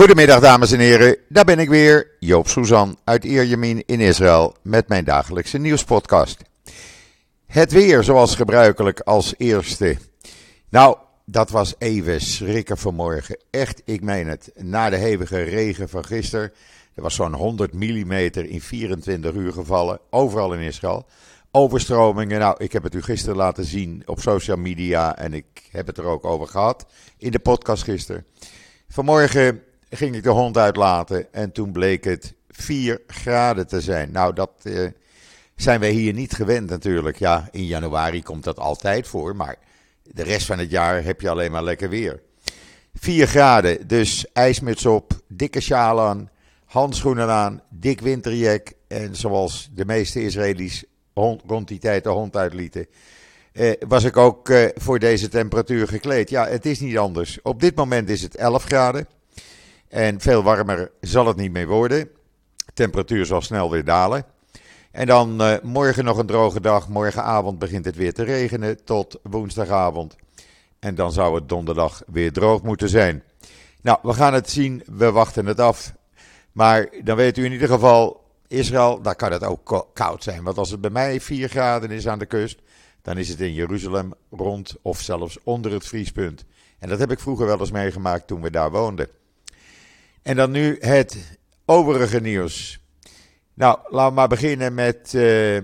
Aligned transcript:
Goedemiddag 0.00 0.40
dames 0.40 0.72
en 0.72 0.78
heren, 0.78 1.16
daar 1.28 1.44
ben 1.44 1.58
ik 1.58 1.68
weer, 1.68 2.10
Joop 2.18 2.48
Suzan 2.48 2.98
uit 3.04 3.24
Ierjemien 3.24 3.82
in 3.86 4.00
Israël 4.00 4.54
met 4.62 4.88
mijn 4.88 5.04
dagelijkse 5.04 5.58
nieuwspodcast. 5.58 6.42
Het 7.46 7.72
weer 7.72 8.02
zoals 8.02 8.34
gebruikelijk 8.34 9.00
als 9.00 9.34
eerste. 9.36 9.96
Nou, 10.70 10.96
dat 11.24 11.50
was 11.50 11.74
even 11.78 12.20
schrikken 12.20 12.78
vanmorgen. 12.78 13.38
Echt, 13.50 13.82
ik 13.84 14.02
meen 14.02 14.28
het. 14.28 14.52
Na 14.56 14.90
de 14.90 14.96
hevige 14.96 15.42
regen 15.42 15.88
van 15.88 16.04
gisteren, 16.04 16.52
er 16.94 17.02
was 17.02 17.14
zo'n 17.14 17.34
100 17.34 17.72
mm 17.72 18.12
in 18.32 18.60
24 18.60 19.32
uur 19.32 19.52
gevallen, 19.52 20.00
overal 20.10 20.54
in 20.54 20.60
Israël. 20.60 21.06
Overstromingen, 21.50 22.38
nou, 22.38 22.54
ik 22.58 22.72
heb 22.72 22.82
het 22.82 22.94
u 22.94 23.02
gisteren 23.02 23.36
laten 23.36 23.64
zien 23.64 24.02
op 24.06 24.20
social 24.20 24.56
media 24.56 25.16
en 25.16 25.34
ik 25.34 25.68
heb 25.70 25.86
het 25.86 25.98
er 25.98 26.04
ook 26.04 26.24
over 26.24 26.46
gehad 26.46 26.86
in 27.18 27.30
de 27.30 27.38
podcast 27.38 27.82
gisteren. 27.82 28.24
Vanmorgen 28.88 29.62
ging 29.90 30.14
ik 30.16 30.22
de 30.22 30.30
hond 30.30 30.56
uitlaten 30.56 31.32
en 31.32 31.52
toen 31.52 31.72
bleek 31.72 32.04
het 32.04 32.34
4 32.48 33.00
graden 33.06 33.66
te 33.66 33.80
zijn. 33.80 34.12
Nou, 34.12 34.34
dat 34.34 34.50
uh, 34.62 34.88
zijn 35.56 35.80
wij 35.80 35.90
hier 35.90 36.12
niet 36.12 36.32
gewend 36.32 36.70
natuurlijk. 36.70 37.18
Ja, 37.18 37.48
in 37.50 37.66
januari 37.66 38.22
komt 38.22 38.44
dat 38.44 38.58
altijd 38.58 39.08
voor, 39.08 39.36
maar 39.36 39.56
de 40.02 40.22
rest 40.22 40.46
van 40.46 40.58
het 40.58 40.70
jaar 40.70 41.04
heb 41.04 41.20
je 41.20 41.30
alleen 41.30 41.50
maar 41.50 41.64
lekker 41.64 41.88
weer. 41.88 42.20
4 42.94 43.26
graden, 43.26 43.88
dus 43.88 44.26
ijsmuts 44.32 44.86
op, 44.86 45.12
dikke 45.28 45.60
sjaal 45.60 46.00
aan, 46.00 46.30
handschoenen 46.64 47.30
aan, 47.30 47.62
dik 47.68 48.00
winterjack. 48.00 48.72
En 48.88 49.16
zoals 49.16 49.70
de 49.74 49.84
meeste 49.84 50.22
Israëli's 50.22 50.84
rond 51.46 51.68
die 51.68 51.78
tijd 51.78 52.04
de 52.04 52.10
hond 52.10 52.36
uitlieten, 52.36 52.86
eh, 53.52 53.72
was 53.88 54.04
ik 54.04 54.16
ook 54.16 54.48
eh, 54.48 54.64
voor 54.74 54.98
deze 54.98 55.28
temperatuur 55.28 55.88
gekleed. 55.88 56.30
Ja, 56.30 56.46
het 56.46 56.66
is 56.66 56.80
niet 56.80 56.98
anders. 56.98 57.38
Op 57.42 57.60
dit 57.60 57.76
moment 57.76 58.08
is 58.08 58.22
het 58.22 58.36
11 58.36 58.64
graden. 58.64 59.06
En 59.90 60.20
veel 60.20 60.42
warmer 60.42 60.90
zal 61.00 61.26
het 61.26 61.36
niet 61.36 61.52
meer 61.52 61.66
worden. 61.66 61.98
De 62.56 62.72
temperatuur 62.74 63.26
zal 63.26 63.40
snel 63.40 63.70
weer 63.70 63.84
dalen. 63.84 64.24
En 64.90 65.06
dan 65.06 65.42
uh, 65.42 65.54
morgen 65.62 66.04
nog 66.04 66.18
een 66.18 66.26
droge 66.26 66.60
dag. 66.60 66.88
Morgenavond 66.88 67.58
begint 67.58 67.84
het 67.84 67.96
weer 67.96 68.12
te 68.12 68.22
regenen 68.22 68.84
tot 68.84 69.18
woensdagavond. 69.22 70.16
En 70.78 70.94
dan 70.94 71.12
zou 71.12 71.34
het 71.34 71.48
donderdag 71.48 72.02
weer 72.06 72.32
droog 72.32 72.62
moeten 72.62 72.88
zijn. 72.88 73.22
Nou, 73.82 73.98
we 74.02 74.12
gaan 74.12 74.34
het 74.34 74.50
zien. 74.50 74.82
We 74.86 75.10
wachten 75.10 75.46
het 75.46 75.60
af. 75.60 75.92
Maar 76.52 76.88
dan 77.04 77.16
weet 77.16 77.38
u 77.38 77.44
in 77.44 77.52
ieder 77.52 77.68
geval, 77.68 78.24
Israël, 78.46 79.02
daar 79.02 79.16
kan 79.16 79.32
het 79.32 79.44
ook 79.44 79.88
koud 79.92 80.22
zijn. 80.22 80.42
Want 80.42 80.58
als 80.58 80.70
het 80.70 80.80
bij 80.80 80.90
mij 80.90 81.20
4 81.20 81.48
graden 81.48 81.90
is 81.90 82.08
aan 82.08 82.18
de 82.18 82.26
kust, 82.26 82.60
dan 83.02 83.18
is 83.18 83.28
het 83.28 83.40
in 83.40 83.52
Jeruzalem 83.52 84.12
rond 84.30 84.76
of 84.82 85.00
zelfs 85.00 85.38
onder 85.44 85.72
het 85.72 85.86
vriespunt. 85.86 86.44
En 86.78 86.88
dat 86.88 86.98
heb 86.98 87.10
ik 87.10 87.20
vroeger 87.20 87.46
wel 87.46 87.60
eens 87.60 87.70
meegemaakt 87.70 88.26
toen 88.26 88.42
we 88.42 88.50
daar 88.50 88.70
woonden. 88.70 89.08
En 90.22 90.36
dan 90.36 90.50
nu 90.50 90.76
het 90.80 91.38
overige 91.64 92.20
nieuws. 92.20 92.80
Nou, 93.54 93.78
laten 93.88 94.08
we 94.08 94.14
maar 94.14 94.28
beginnen 94.28 94.74
met 94.74 95.12
uh, 95.14 95.58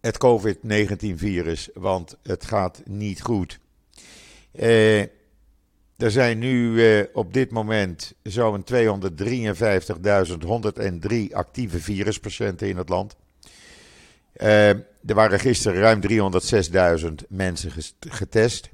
het 0.00 0.18
COVID-19-virus, 0.18 1.68
want 1.74 2.16
het 2.22 2.44
gaat 2.44 2.82
niet 2.84 3.22
goed. 3.22 3.58
Uh, 4.52 5.00
er 5.96 6.10
zijn 6.10 6.38
nu 6.38 6.72
uh, 6.72 7.04
op 7.12 7.32
dit 7.32 7.50
moment 7.50 8.14
zo'n 8.22 8.64
253.103 8.74 8.76
actieve 11.32 11.80
viruspatiënten 11.80 12.68
in 12.68 12.76
het 12.76 12.88
land. 12.88 13.16
er 14.32 14.84
waren 15.04 15.40
gisteren 15.40 15.80
ruim 15.80 16.00
306.000 17.00 17.10
mensen 17.28 17.72
getest. 18.00 18.70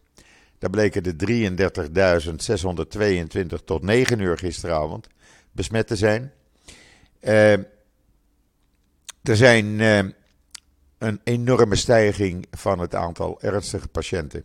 Daar 0.59 0.71
bleken 0.71 1.03
de 1.03 1.17
33.622 3.59 3.65
tot 3.65 3.83
9 3.83 4.19
uur 4.19 4.39
gisteravond 4.39 5.07
besmet 5.53 5.87
te 5.87 5.97
zijn. 5.97 6.33
Uh, 7.21 7.53
er 9.23 9.37
zijn 9.37 9.67
uh, 9.67 9.99
een 10.99 11.21
enorme 11.25 11.77
stijging 11.77 12.47
van 12.51 12.79
het 12.79 12.95
aantal 12.95 13.41
ernstige 13.41 13.89
patiënten. 13.89 14.45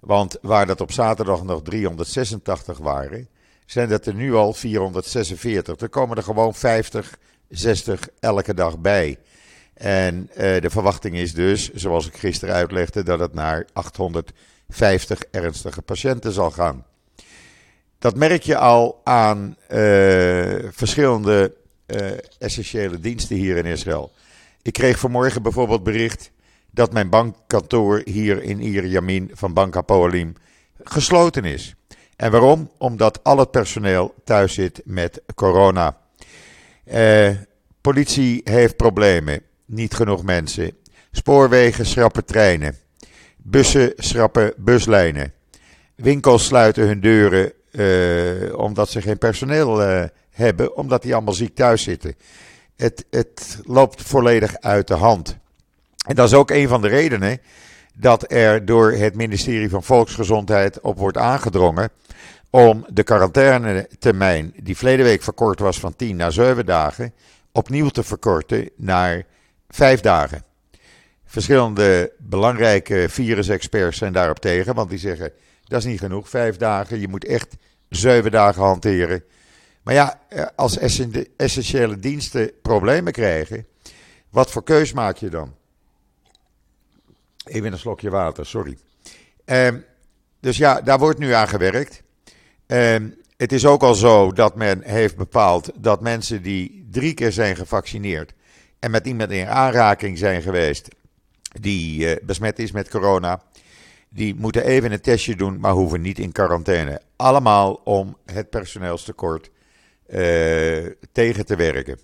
Want 0.00 0.38
waar 0.42 0.66
dat 0.66 0.80
op 0.80 0.92
zaterdag 0.92 1.42
nog 1.42 1.62
386 1.62 2.78
waren, 2.78 3.28
zijn 3.66 3.88
dat 3.88 4.06
er 4.06 4.14
nu 4.14 4.34
al 4.34 4.52
446. 4.52 5.80
Er 5.80 5.88
komen 5.88 6.16
er 6.16 6.22
gewoon 6.22 6.54
50, 6.54 7.18
60 7.48 8.08
elke 8.20 8.54
dag 8.54 8.78
bij. 8.78 9.18
En 9.74 10.30
uh, 10.30 10.60
de 10.60 10.70
verwachting 10.70 11.16
is 11.16 11.34
dus, 11.34 11.72
zoals 11.72 12.06
ik 12.06 12.16
gisteren 12.16 12.54
uitlegde, 12.54 13.02
dat 13.02 13.18
het 13.18 13.34
naar 13.34 13.66
800 13.72 14.32
50 14.68 15.22
ernstige 15.30 15.82
patiënten 15.82 16.32
zal 16.32 16.50
gaan. 16.50 16.84
Dat 17.98 18.16
merk 18.16 18.42
je 18.42 18.56
al 18.56 19.00
aan 19.04 19.56
uh, 19.70 19.78
verschillende 20.70 21.54
uh, 21.86 22.10
essentiële 22.38 23.00
diensten 23.00 23.36
hier 23.36 23.56
in 23.56 23.64
Israël. 23.64 24.12
Ik 24.62 24.72
kreeg 24.72 24.98
vanmorgen 24.98 25.42
bijvoorbeeld 25.42 25.82
bericht 25.82 26.30
dat 26.70 26.92
mijn 26.92 27.08
bankkantoor 27.08 28.00
hier 28.04 28.42
in 28.42 28.60
Ierjamin 28.60 29.30
van 29.32 29.52
Bank 29.52 29.76
Apoalim 29.76 30.34
gesloten 30.82 31.44
is. 31.44 31.74
En 32.16 32.30
waarom? 32.30 32.70
Omdat 32.78 33.20
al 33.22 33.38
het 33.38 33.50
personeel 33.50 34.14
thuis 34.24 34.54
zit 34.54 34.82
met 34.84 35.22
corona. 35.34 35.98
Uh, 36.92 37.30
politie 37.80 38.40
heeft 38.44 38.76
problemen, 38.76 39.42
niet 39.64 39.94
genoeg 39.94 40.22
mensen. 40.22 40.76
Spoorwegen 41.10 41.86
schrappen 41.86 42.24
treinen. 42.24 42.76
Bussen 43.46 43.92
schrappen 43.96 44.52
buslijnen. 44.56 45.32
Winkels 45.94 46.44
sluiten 46.44 46.86
hun 46.86 47.00
deuren 47.00 47.52
uh, 47.70 48.58
omdat 48.58 48.90
ze 48.90 49.02
geen 49.02 49.18
personeel 49.18 49.82
uh, 49.82 50.04
hebben, 50.30 50.76
omdat 50.76 51.02
die 51.02 51.14
allemaal 51.14 51.34
ziek 51.34 51.54
thuis 51.54 51.82
zitten. 51.82 52.14
Het, 52.76 53.04
het 53.10 53.60
loopt 53.64 54.02
volledig 54.02 54.56
uit 54.60 54.88
de 54.88 54.94
hand. 54.94 55.38
En 56.06 56.14
dat 56.14 56.26
is 56.26 56.34
ook 56.34 56.50
een 56.50 56.68
van 56.68 56.82
de 56.82 56.88
redenen 56.88 57.40
dat 57.94 58.32
er 58.32 58.64
door 58.64 58.92
het 58.92 59.14
ministerie 59.14 59.70
van 59.70 59.82
Volksgezondheid 59.82 60.80
op 60.80 60.98
wordt 60.98 61.16
aangedrongen 61.16 61.90
om 62.50 62.86
de 62.88 63.02
quarantainetermijn, 63.02 64.54
die 64.62 64.76
verleden 64.76 65.04
week 65.04 65.22
verkort 65.22 65.58
was 65.58 65.80
van 65.80 65.96
10 65.96 66.16
naar 66.16 66.32
7 66.32 66.66
dagen, 66.66 67.12
opnieuw 67.52 67.88
te 67.88 68.02
verkorten 68.02 68.70
naar 68.76 69.22
5 69.68 70.00
dagen. 70.00 70.42
Verschillende 71.34 72.12
belangrijke 72.18 73.06
virusexperts 73.08 73.98
zijn 73.98 74.12
daarop 74.12 74.38
tegen, 74.38 74.74
want 74.74 74.90
die 74.90 74.98
zeggen 74.98 75.32
dat 75.64 75.78
is 75.78 75.84
niet 75.84 75.98
genoeg, 75.98 76.28
vijf 76.28 76.56
dagen. 76.56 77.00
Je 77.00 77.08
moet 77.08 77.24
echt 77.24 77.56
zeven 77.88 78.30
dagen 78.30 78.62
hanteren. 78.62 79.24
Maar 79.82 79.94
ja, 79.94 80.20
eh, 80.28 80.46
als 80.56 80.78
essentiële 81.36 81.98
diensten 81.98 82.50
problemen 82.62 83.12
krijgen, 83.12 83.66
wat 84.30 84.50
voor 84.50 84.64
keus 84.64 84.92
maak 84.92 85.16
je 85.16 85.28
dan? 85.28 85.54
Even 87.44 87.72
een 87.72 87.78
slokje 87.78 88.10
water, 88.10 88.46
sorry. 88.46 88.78
Um, 89.44 89.84
dus 90.40 90.56
ja, 90.56 90.80
daar 90.80 90.98
wordt 90.98 91.18
nu 91.18 91.32
aan 91.32 91.48
gewerkt. 91.48 92.02
Um, 92.66 93.16
het 93.36 93.52
is 93.52 93.66
ook 93.66 93.82
al 93.82 93.94
zo 93.94 94.32
dat 94.32 94.56
men 94.56 94.82
heeft 94.82 95.16
bepaald 95.16 95.70
dat 95.74 96.00
mensen 96.00 96.42
die 96.42 96.88
drie 96.90 97.14
keer 97.14 97.32
zijn 97.32 97.56
gevaccineerd 97.56 98.32
en 98.78 98.90
met 98.90 99.06
iemand 99.06 99.30
in 99.30 99.46
aanraking 99.46 100.18
zijn 100.18 100.42
geweest 100.42 100.88
die 101.60 102.06
uh, 102.06 102.16
besmet 102.22 102.58
is 102.58 102.72
met 102.72 102.90
corona, 102.90 103.42
die 104.08 104.34
moeten 104.34 104.64
even 104.64 104.92
een 104.92 105.00
testje 105.00 105.36
doen, 105.36 105.60
maar 105.60 105.72
hoeven 105.72 106.00
niet 106.00 106.18
in 106.18 106.32
quarantaine. 106.32 107.00
Allemaal 107.16 107.80
om 107.84 108.16
het 108.24 108.50
personeelstekort 108.50 109.50
uh, 110.08 110.86
tegen 111.12 111.46
te 111.46 111.56
werken. 111.56 111.98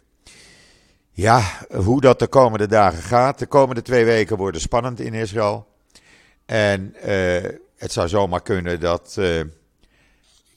Ja, 1.11 1.43
hoe 1.71 2.01
dat 2.01 2.19
de 2.19 2.27
komende 2.27 2.67
dagen 2.67 3.03
gaat. 3.03 3.39
De 3.39 3.47
komende 3.47 3.83
twee 3.83 4.05
weken 4.05 4.37
worden 4.37 4.61
spannend 4.61 5.01
in 5.01 5.15
Israël. 5.15 5.67
En 6.47 6.95
uh, 7.07 7.51
het 7.77 7.93
zou 7.93 8.09
zomaar 8.09 8.43
kunnen 8.43 8.81
dat 8.81 9.19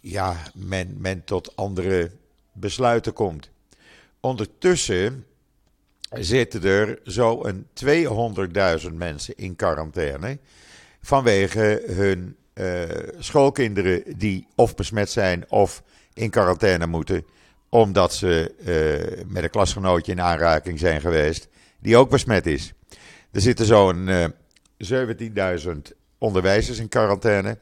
ja, 0.03 0.35
men, 0.53 0.95
men 0.97 1.23
tot 1.23 1.55
andere 1.55 2.11
besluiten 2.51 3.13
komt. 3.13 3.49
Ondertussen 4.19 5.25
zitten 6.13 6.63
er 6.63 6.99
zo'n 7.03 7.67
200.000 7.85 8.93
mensen 8.93 9.35
in 9.35 9.55
quarantaine 9.55 10.39
vanwege 11.01 11.83
hun 11.85 12.35
uh, 12.53 12.81
schoolkinderen 13.19 14.03
die 14.17 14.47
of 14.55 14.75
besmet 14.75 15.09
zijn 15.09 15.51
of 15.51 15.83
in 16.13 16.29
quarantaine 16.29 16.85
moeten 16.85 17.25
omdat 17.69 18.13
ze 18.13 18.53
uh, 18.59 19.23
met 19.27 19.43
een 19.43 19.49
klasgenootje 19.49 20.11
in 20.11 20.21
aanraking 20.21 20.79
zijn 20.79 21.01
geweest 21.01 21.47
die 21.79 21.97
ook 21.97 22.09
besmet 22.09 22.45
is. 22.45 22.73
Er 23.31 23.41
zitten 23.41 23.65
zo'n 23.65 24.07
uh, 24.07 24.23
eh, 24.23 25.65
17.000 25.65 25.71
onderwijzers 26.17 26.79
in 26.79 26.89
quarantaine. 26.89 27.57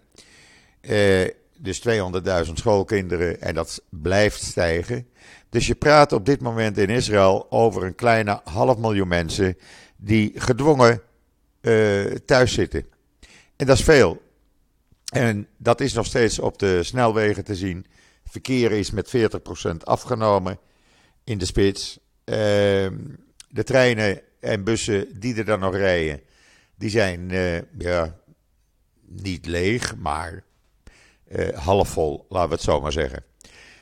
Dus 1.61 1.87
200.000 2.45 2.53
schoolkinderen 2.53 3.41
en 3.41 3.53
dat 3.53 3.83
blijft 3.89 4.43
stijgen. 4.43 5.07
Dus 5.49 5.67
je 5.67 5.75
praat 5.75 6.11
op 6.11 6.25
dit 6.25 6.41
moment 6.41 6.77
in 6.77 6.89
Israël 6.89 7.45
over 7.49 7.83
een 7.83 7.95
kleine 7.95 8.41
half 8.43 8.77
miljoen 8.77 9.07
mensen 9.07 9.57
die 9.97 10.31
gedwongen 10.35 11.01
uh, 11.61 12.05
thuis 12.05 12.53
zitten. 12.53 12.85
En 13.55 13.65
dat 13.65 13.77
is 13.77 13.83
veel. 13.83 14.21
En 15.13 15.47
dat 15.57 15.81
is 15.81 15.93
nog 15.93 16.05
steeds 16.05 16.39
op 16.39 16.59
de 16.59 16.83
snelwegen 16.83 17.43
te 17.43 17.55
zien. 17.55 17.85
Verkeer 18.25 18.71
is 18.71 18.91
met 18.91 19.13
40% 19.17 19.71
afgenomen 19.83 20.59
in 21.23 21.37
de 21.37 21.45
spits. 21.45 21.99
Ehm, 22.23 22.95
de 23.49 23.63
treinen 23.63 24.21
en 24.39 24.63
bussen 24.63 25.19
die 25.19 25.35
er 25.35 25.45
dan 25.45 25.59
nog 25.59 25.75
rijden, 25.75 26.21
die 26.75 26.89
zijn 26.89 27.29
uh, 27.29 27.61
ja, 27.77 28.19
niet 29.07 29.45
leeg, 29.45 29.95
maar 29.95 30.43
uh, 31.35 31.57
half 31.57 31.89
vol, 31.89 32.25
laten 32.29 32.49
we 32.49 32.55
het 32.55 32.63
zo 32.63 32.81
maar 32.81 32.91
zeggen. 32.91 33.23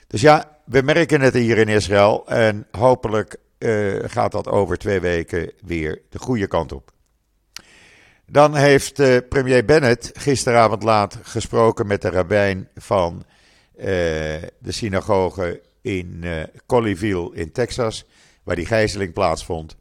Dus 0.07 0.22
ja, 0.22 0.57
we 0.66 0.81
merken 0.81 1.22
het 1.22 1.34
hier 1.34 1.57
in 1.57 1.68
Israël 1.68 2.28
en 2.28 2.68
hopelijk 2.72 3.38
uh, 3.60 4.04
gaat 4.06 4.31
dat 4.31 4.48
over 4.48 4.78
twee 4.78 5.00
weken 5.00 5.51
weer 5.62 6.01
de 6.10 6.19
goede 6.19 6.48
kant 6.48 6.72
op. 6.72 6.92
Dan 8.25 8.56
heeft 8.56 9.00
uh, 9.00 9.18
premier 9.30 9.66
Bennett 9.66 10.12
gisteravond 10.13 10.84
laat 10.84 11.19
gesproken 11.22 11.88
met 11.88 12.01
de 12.01 12.10
rabbijn 12.10 12.69
van 12.75 13.25
de 14.60 14.72
synagoge 14.72 15.62
in 15.81 16.25
Colleyville 16.66 17.36
in 17.36 17.52
Texas, 17.52 18.06
waar 18.44 18.56
die 18.56 18.66
gijzeling 18.66 19.13
plaatsvond. 19.13 19.75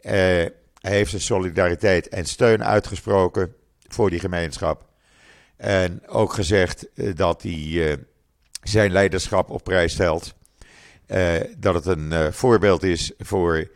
hij 0.00 0.52
heeft 0.80 1.10
zijn 1.10 1.22
solidariteit 1.22 2.08
en 2.08 2.24
steun 2.24 2.64
uitgesproken 2.64 3.54
voor 3.88 4.10
die 4.10 4.20
gemeenschap. 4.20 4.87
En 5.58 6.08
ook 6.08 6.32
gezegd 6.32 6.86
dat 7.16 7.42
hij 7.42 7.98
zijn 8.62 8.92
leiderschap 8.92 9.50
op 9.50 9.64
prijs 9.64 9.92
stelt. 9.92 10.34
dat 11.58 11.74
het 11.74 11.86
een 11.86 12.32
voorbeeld 12.32 12.82
is 12.82 13.12
voor 13.18 13.70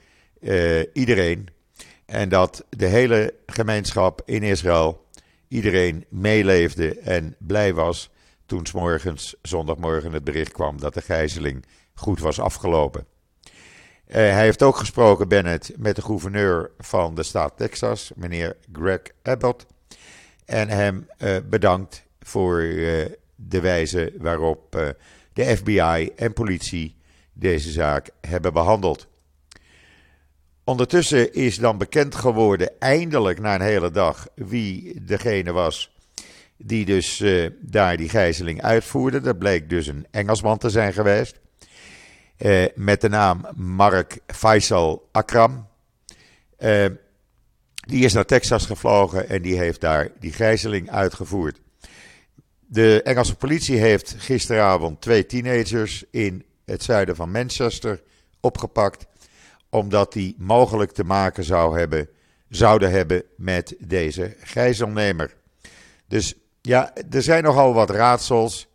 iedereen 0.93 1.49
en 2.07 2.29
dat 2.29 2.65
de 2.69 2.87
hele 2.87 3.35
gemeenschap 3.47 4.23
in 4.25 4.43
Israël, 4.43 5.07
iedereen 5.49 6.05
meeleefde 6.09 6.99
en 6.99 7.37
blij 7.39 7.75
was 7.75 8.11
toen 8.47 8.67
s 8.67 8.73
morgens, 8.73 9.35
zondagmorgen, 9.43 10.13
het 10.13 10.25
bericht 10.25 10.53
kwam 10.53 10.81
dat 10.81 10.95
de 10.95 11.01
gijzeling 11.01 11.65
goed 11.95 12.21
was 12.21 12.41
afgelopen. 12.41 13.07
Hij 14.07 14.43
heeft 14.43 14.63
ook 14.63 14.77
gesproken, 14.77 15.29
Bennett, 15.29 15.73
met 15.77 15.97
de 15.97 16.03
gouverneur 16.03 16.71
van 16.79 17.15
de 17.15 17.23
staat 17.23 17.57
Texas, 17.57 18.13
meneer 18.17 18.57
Greg 18.73 19.01
Abbott. 19.23 19.67
En 20.53 20.69
hem 20.69 21.07
uh, 21.19 21.37
bedankt 21.49 22.05
voor 22.21 22.61
uh, 22.61 23.05
de 23.37 23.61
wijze 23.61 24.13
waarop 24.19 24.95
de 25.33 25.57
FBI 25.57 26.11
en 26.17 26.33
politie 26.33 26.97
deze 27.33 27.71
zaak 27.71 28.11
hebben 28.21 28.53
behandeld. 28.53 29.09
Ondertussen 30.65 31.33
is 31.35 31.59
dan 31.59 31.79
bekend 31.79 32.15
geworden, 32.15 32.71
eindelijk 32.79 33.41
na 33.41 33.55
een 33.55 33.61
hele 33.61 33.91
dag, 33.91 34.27
wie 34.35 35.05
degene 35.05 35.53
was 35.53 35.97
die 36.57 36.85
dus 36.85 37.25
daar 37.61 37.97
die 37.97 38.09
gijzeling 38.09 38.63
uitvoerde. 38.63 39.21
Dat 39.21 39.39
bleek 39.39 39.71
dus 39.71 39.87
een 39.87 40.07
Engelsman 40.11 40.59
te 40.59 40.71
zijn 40.71 40.93
geweest. 40.93 41.41
Met 42.75 43.01
de 43.01 43.09
naam 43.09 43.47
Mark 43.55 44.19
Faisal 44.27 45.09
Akram. 45.13 45.67
Die 47.87 48.05
is 48.05 48.13
naar 48.13 48.25
Texas 48.25 48.67
gevlogen 48.67 49.29
en 49.29 49.43
die 49.43 49.59
heeft 49.59 49.81
daar 49.81 50.09
die 50.21 50.33
gijzeling 50.33 50.91
uitgevoerd. 50.91 51.61
De 52.67 53.03
Engelse 53.03 53.37
politie 53.37 53.77
heeft 53.77 54.15
gisteravond 54.19 55.01
twee 55.01 55.27
teenagers 55.27 56.05
in 56.11 56.45
het 56.65 56.83
zuiden 56.83 57.17
van 57.17 57.31
Manchester 57.31 58.03
opgepakt 58.41 59.07
omdat 59.73 60.13
die 60.13 60.35
mogelijk 60.39 60.93
te 60.93 61.05
maken 61.05 61.75
hebben, 61.75 62.09
zouden 62.49 62.91
hebben 62.91 63.23
met 63.37 63.75
deze 63.79 64.37
gijzelnemer. 64.41 65.35
Dus 66.09 66.35
ja, 66.61 66.95
er 67.11 67.23
zijn 67.23 67.43
nogal 67.43 67.75
wat 67.75 67.91
raadsels 67.91 68.69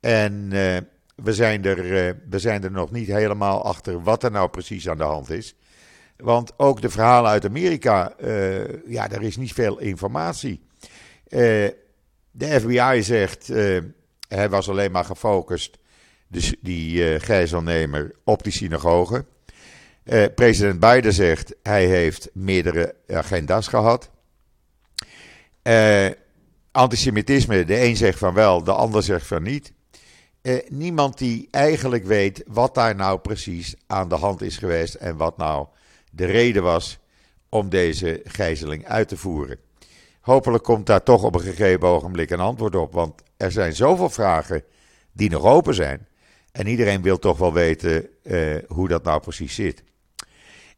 en 0.00 0.32
uh, 0.32 0.76
we, 1.14 1.32
zijn 1.32 1.64
er, 1.64 1.84
uh, 1.84 2.12
we 2.28 2.38
zijn 2.38 2.64
er 2.64 2.70
nog 2.70 2.90
niet 2.90 3.06
helemaal 3.06 3.64
achter 3.64 4.02
wat 4.02 4.22
er 4.22 4.30
nou 4.30 4.48
precies 4.48 4.88
aan 4.88 4.98
de 4.98 5.02
hand 5.02 5.30
is. 5.30 5.54
Want 6.22 6.52
ook 6.56 6.80
de 6.80 6.90
verhalen 6.90 7.30
uit 7.30 7.44
Amerika, 7.44 8.14
uh, 8.20 8.86
ja, 8.86 9.10
er 9.10 9.22
is 9.22 9.36
niet 9.36 9.52
veel 9.52 9.78
informatie. 9.78 10.60
de 12.30 12.60
FBI 12.60 13.02
zegt, 13.02 13.46
hij 14.28 14.48
was 14.48 14.68
alleen 14.68 14.90
maar 14.90 15.04
gefocust, 15.04 15.78
dus 16.28 16.54
die 16.60 17.20
gijzelnemer, 17.20 18.14
op 18.24 18.42
die 18.42 18.52
synagoge. 18.52 19.24
President 20.34 20.80
Biden 20.80 21.12
zegt 21.12 21.54
hij 21.62 21.86
heeft 21.86 22.30
meerdere 22.32 22.94
agenda's 23.08 23.68
gehad. 23.68 24.10
Antisemitisme, 26.72 27.64
de 27.64 27.80
een 27.80 27.96
zegt 27.96 28.18
van 28.18 28.34
wel, 28.34 28.64
de 28.64 28.72
ander 28.72 29.02
zegt 29.02 29.26
van 29.26 29.42
niet. 29.42 29.72
Niemand 30.68 31.18
die 31.18 31.48
eigenlijk 31.50 32.04
weet 32.04 32.42
wat 32.46 32.74
daar 32.74 32.94
nou 32.94 33.18
precies 33.18 33.74
aan 33.86 34.08
de 34.08 34.14
hand 34.14 34.42
is 34.42 34.56
geweest 34.56 34.94
en 34.94 35.16
wat 35.16 35.36
nou 35.36 35.66
de 36.14 36.24
reden 36.24 36.62
was 36.62 36.98
om 37.48 37.68
deze 37.68 38.20
gijzeling 38.24 38.86
uit 38.86 39.08
te 39.08 39.16
voeren. 39.16 39.58
Hopelijk 40.20 40.64
komt 40.64 40.86
daar 40.86 41.02
toch 41.02 41.22
op 41.22 41.34
een 41.34 41.40
gegeven 41.40 41.88
ogenblik 41.88 42.30
een 42.30 42.40
antwoord 42.40 42.74
op, 42.76 42.92
want 42.92 43.22
er 43.36 43.52
zijn 43.52 43.74
zoveel 43.74 44.10
vragen 44.10 44.64
die 45.12 45.30
nog 45.30 45.44
open 45.44 45.74
zijn. 45.74 46.06
En 46.52 46.66
iedereen 46.66 47.02
wil 47.02 47.18
toch 47.18 47.38
wel 47.38 47.52
weten 47.52 48.08
hoe 48.66 48.88
dat 48.88 49.04
nou 49.04 49.20
precies 49.20 49.54
zit. 49.54 49.82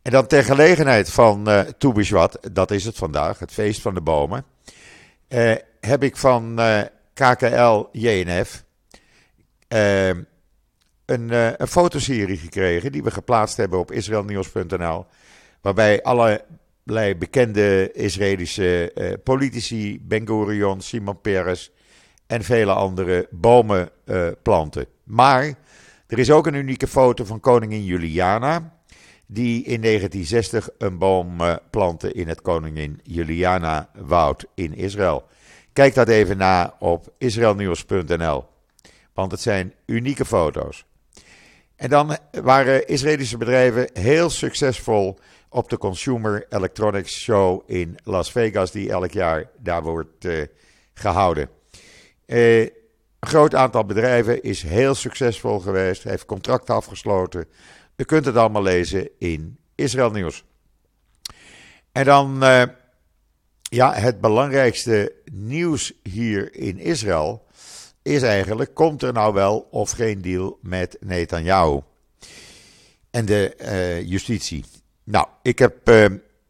En 0.04 0.12
dan 0.12 0.26
ter 0.26 0.44
gelegenheid 0.44 1.10
van 1.10 1.50
uh, 1.50 1.60
dat 2.52 2.70
is 2.70 2.84
het 2.84 2.96
vandaag, 2.96 3.38
het 3.38 3.52
feest 3.52 3.80
van 3.80 3.94
de 3.94 4.00
bomen, 4.00 4.44
uh, 5.28 5.54
heb 5.80 6.02
ik 6.02 6.16
van 6.16 6.60
KKL 7.14 7.84
JNF 7.92 8.64
een, 9.68 10.26
een 11.62 11.68
fotoserie 11.68 12.36
gekregen 12.36 12.92
die 12.92 13.02
we 13.02 13.10
geplaatst 13.10 13.56
hebben 13.56 13.78
op 13.78 13.92
israelnieuws.nl, 13.92 15.06
waarbij 15.64 16.02
allerlei 16.02 17.16
bekende 17.18 17.92
Israëlische 17.92 18.92
politici, 19.24 20.00
Ben 20.02 20.26
Gurion, 20.26 20.80
Simon 20.80 21.20
Peres 21.20 21.70
en 22.26 22.42
vele 22.42 22.72
andere 22.72 23.28
bomen 23.30 23.90
planten. 24.42 24.86
Maar 25.04 25.54
er 26.06 26.18
is 26.18 26.30
ook 26.30 26.46
een 26.46 26.54
unieke 26.54 26.86
foto 26.86 27.24
van 27.24 27.40
koningin 27.40 27.84
Juliana 27.84 28.74
die 29.26 29.64
in 29.64 29.80
1960 29.80 30.68
een 30.78 30.98
boom 30.98 31.40
uh, 31.40 31.54
plantte 31.70 32.12
in 32.12 32.28
het 32.28 32.42
Koningin 32.42 33.00
Juliana 33.02 33.88
Woud 33.94 34.44
in 34.54 34.74
Israël. 34.74 35.24
Kijk 35.72 35.94
dat 35.94 36.08
even 36.08 36.36
na 36.36 36.74
op 36.78 37.12
israelnieuws.nl, 37.18 38.44
want 39.12 39.30
het 39.30 39.40
zijn 39.40 39.72
unieke 39.86 40.24
foto's. 40.24 40.84
En 41.76 41.90
dan 41.90 42.16
waren 42.42 42.86
Israëlische 42.86 43.36
bedrijven 43.36 43.88
heel 43.92 44.30
succesvol 44.30 45.18
op 45.54 45.68
de 45.68 45.78
Consumer 45.78 46.46
Electronics 46.48 47.22
Show 47.22 47.62
in 47.66 47.96
Las 48.04 48.32
Vegas, 48.32 48.70
die 48.70 48.90
elk 48.90 49.10
jaar 49.10 49.50
daar 49.58 49.82
wordt 49.82 50.24
uh, 50.24 50.42
gehouden. 50.94 51.48
Uh, 52.26 52.60
een 52.60 52.70
groot 53.20 53.54
aantal 53.54 53.84
bedrijven 53.84 54.42
is 54.42 54.62
heel 54.62 54.94
succesvol 54.94 55.60
geweest, 55.60 56.02
heeft 56.02 56.24
contracten 56.24 56.74
afgesloten 56.74 57.46
u 57.96 58.04
kunt 58.04 58.24
het 58.24 58.36
allemaal 58.36 58.62
lezen 58.62 59.08
in 59.18 59.58
Israël 59.74 60.10
Nieuws. 60.10 60.44
En 61.92 62.04
dan, 62.04 62.44
uh, 62.44 62.62
ja, 63.62 63.94
het 63.94 64.20
belangrijkste 64.20 65.12
nieuws 65.32 65.92
hier 66.02 66.54
in 66.54 66.78
Israël 66.78 67.46
is 68.02 68.22
eigenlijk: 68.22 68.74
komt 68.74 69.02
er 69.02 69.12
nou 69.12 69.34
wel 69.34 69.68
of 69.70 69.90
geen 69.90 70.22
deal 70.22 70.58
met 70.62 70.96
Netanyahu 71.00 71.80
en 73.10 73.24
de 73.24 74.02
justitie? 74.06 74.64
Nou, 75.04 75.26
ik 75.42 75.58
heb 75.58 75.88
uh, 75.88 76.04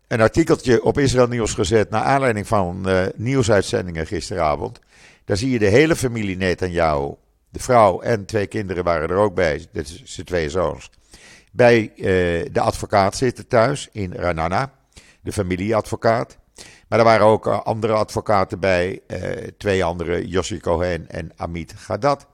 een 0.09 0.21
artikeltje 0.21 0.83
op 0.85 0.99
Israël 0.99 1.29
Nieuws 1.29 1.55
gezet 1.55 1.91
naar 1.91 2.03
aanleiding 2.03 2.47
van 2.47 2.87
nieuwsuitzendingen 3.17 4.07
gisteravond. 4.07 4.81
Daar 5.25 5.37
zie 5.37 5.51
je 5.51 5.59
de 5.59 5.67
hele 5.67 5.97
familie 5.97 6.37
Netanyahu. 6.37 7.15
De 7.51 7.61
vrouw 7.61 8.01
en 8.01 8.25
twee 8.25 8.47
kinderen 8.47 8.85
waren 8.85 9.09
er 9.09 9.17
ook 9.17 9.35
bij, 9.35 9.67
dit 9.73 10.01
zijn 10.05 10.27
twee 10.27 10.51
zoons 10.51 10.91
bij 11.55 11.93
uh, 11.97 12.05
de 12.53 12.61
advocaat 12.61 13.17
zitten 13.17 13.49
thuis 13.49 13.89
in 13.93 14.13
Ranana, 14.13 14.73
de 15.21 15.33
familieadvocaat. 15.33 16.39
Maar 16.89 16.99
er 16.99 17.05
waren 17.05 17.27
ook 17.27 17.47
uh, 17.47 17.61
andere 17.61 17.93
advocaten 17.93 18.61
bij, 18.61 19.01
twee 19.59 19.85
andere, 19.85 20.29
Yossi 20.29 20.61
Cohen 20.61 21.11
en 21.11 21.33
Amit 21.37 21.75
Gadat. 21.77 22.27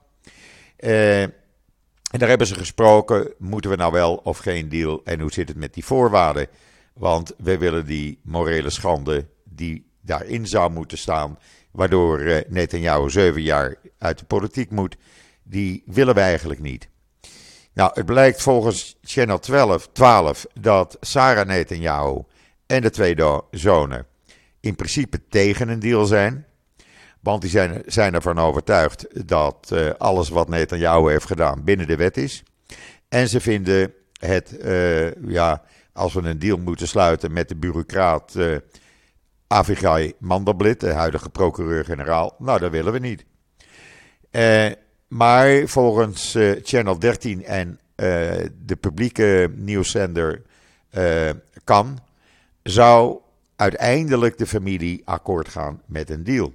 En 2.11 2.19
daar 2.19 2.29
hebben 2.29 2.47
ze 2.47 2.55
gesproken, 2.55 3.35
moeten 3.39 3.71
we 3.71 3.77
nou 3.77 3.93
wel 3.93 4.15
of 4.15 4.39
geen 4.39 4.69
deal 4.69 5.01
en 5.05 5.21
hoe 5.21 5.33
zit 5.33 5.49
het 5.49 5.57
met 5.57 5.75
die 5.75 5.85
voorwaarden? 5.85 6.47
Want 6.95 7.33
we 7.39 7.59
willen 7.59 7.87
die 7.87 8.21
morele 8.23 8.71
schande 8.71 9.29
die 9.45 9.91
daarin 10.01 10.47
zou 10.47 10.71
moeten 10.71 10.99
staan, 10.99 11.39
waardoor 11.71 12.45
Netanyahu 12.49 13.11
zeven 13.11 13.43
jaar 13.43 13.77
uit 13.99 14.19
de 14.19 14.25
politiek 14.25 14.71
moet, 14.71 14.97
die 15.43 15.83
willen 15.87 16.15
we 16.15 16.21
eigenlijk 16.21 16.61
niet. 16.61 16.89
Nou, 17.73 17.91
het 17.95 18.07
blijkt 18.07 18.43
volgens 18.43 18.97
Channel 19.03 19.39
12, 19.39 19.89
12 19.93 20.47
dat 20.61 20.97
Sarah 21.01 21.47
Netanyahu 21.47 22.23
en 22.67 22.83
de 22.83 22.91
twee 22.91 23.15
zonen 23.51 24.07
in 24.61 24.77
principe 24.77 25.27
tegen 25.29 25.69
een 25.69 25.81
deal 25.81 26.05
zijn. 26.05 26.47
Want 27.21 27.41
die 27.41 27.51
zijn, 27.51 27.83
zijn 27.87 28.15
ervan 28.15 28.39
overtuigd 28.39 29.27
dat 29.29 29.71
uh, 29.73 29.91
alles 29.99 30.29
wat 30.29 30.49
Netanyahu 30.49 31.11
heeft 31.11 31.27
gedaan 31.27 31.65
binnen 31.65 31.87
de 31.87 31.97
wet 31.97 32.17
is. 32.17 32.43
En 33.09 33.29
ze 33.29 33.41
vinden 33.41 33.93
het, 34.21 34.57
uh, 34.65 35.15
ja, 35.15 35.63
als 35.93 36.15
we 36.15 36.21
een 36.23 36.39
deal 36.39 36.59
moeten 36.59 36.89
sluiten 36.89 37.33
met 37.33 37.49
de 37.49 37.57
bureaucraat 37.57 38.35
uh, 38.37 38.57
Avigai 39.47 40.13
Mandelblit, 40.19 40.81
de 40.81 40.93
huidige 40.93 41.31
procureur-generaal, 41.31 42.35
nou 42.39 42.59
dat 42.59 42.71
willen 42.71 42.93
we 42.93 42.99
niet. 42.99 43.25
maar 45.09 45.67
volgens 45.67 46.37
Channel 46.63 46.99
13 46.99 47.45
en 47.45 47.79
de 48.65 48.77
publieke 48.81 49.53
nieuwszender 49.55 50.43
kan, 51.65 51.99
zou 52.63 53.19
uiteindelijk 53.57 54.39
de 54.39 54.47
familie 54.47 55.03
akkoord 55.05 55.49
gaan 55.49 55.83
met 55.87 56.11
een 56.11 56.25
deal. 56.25 56.53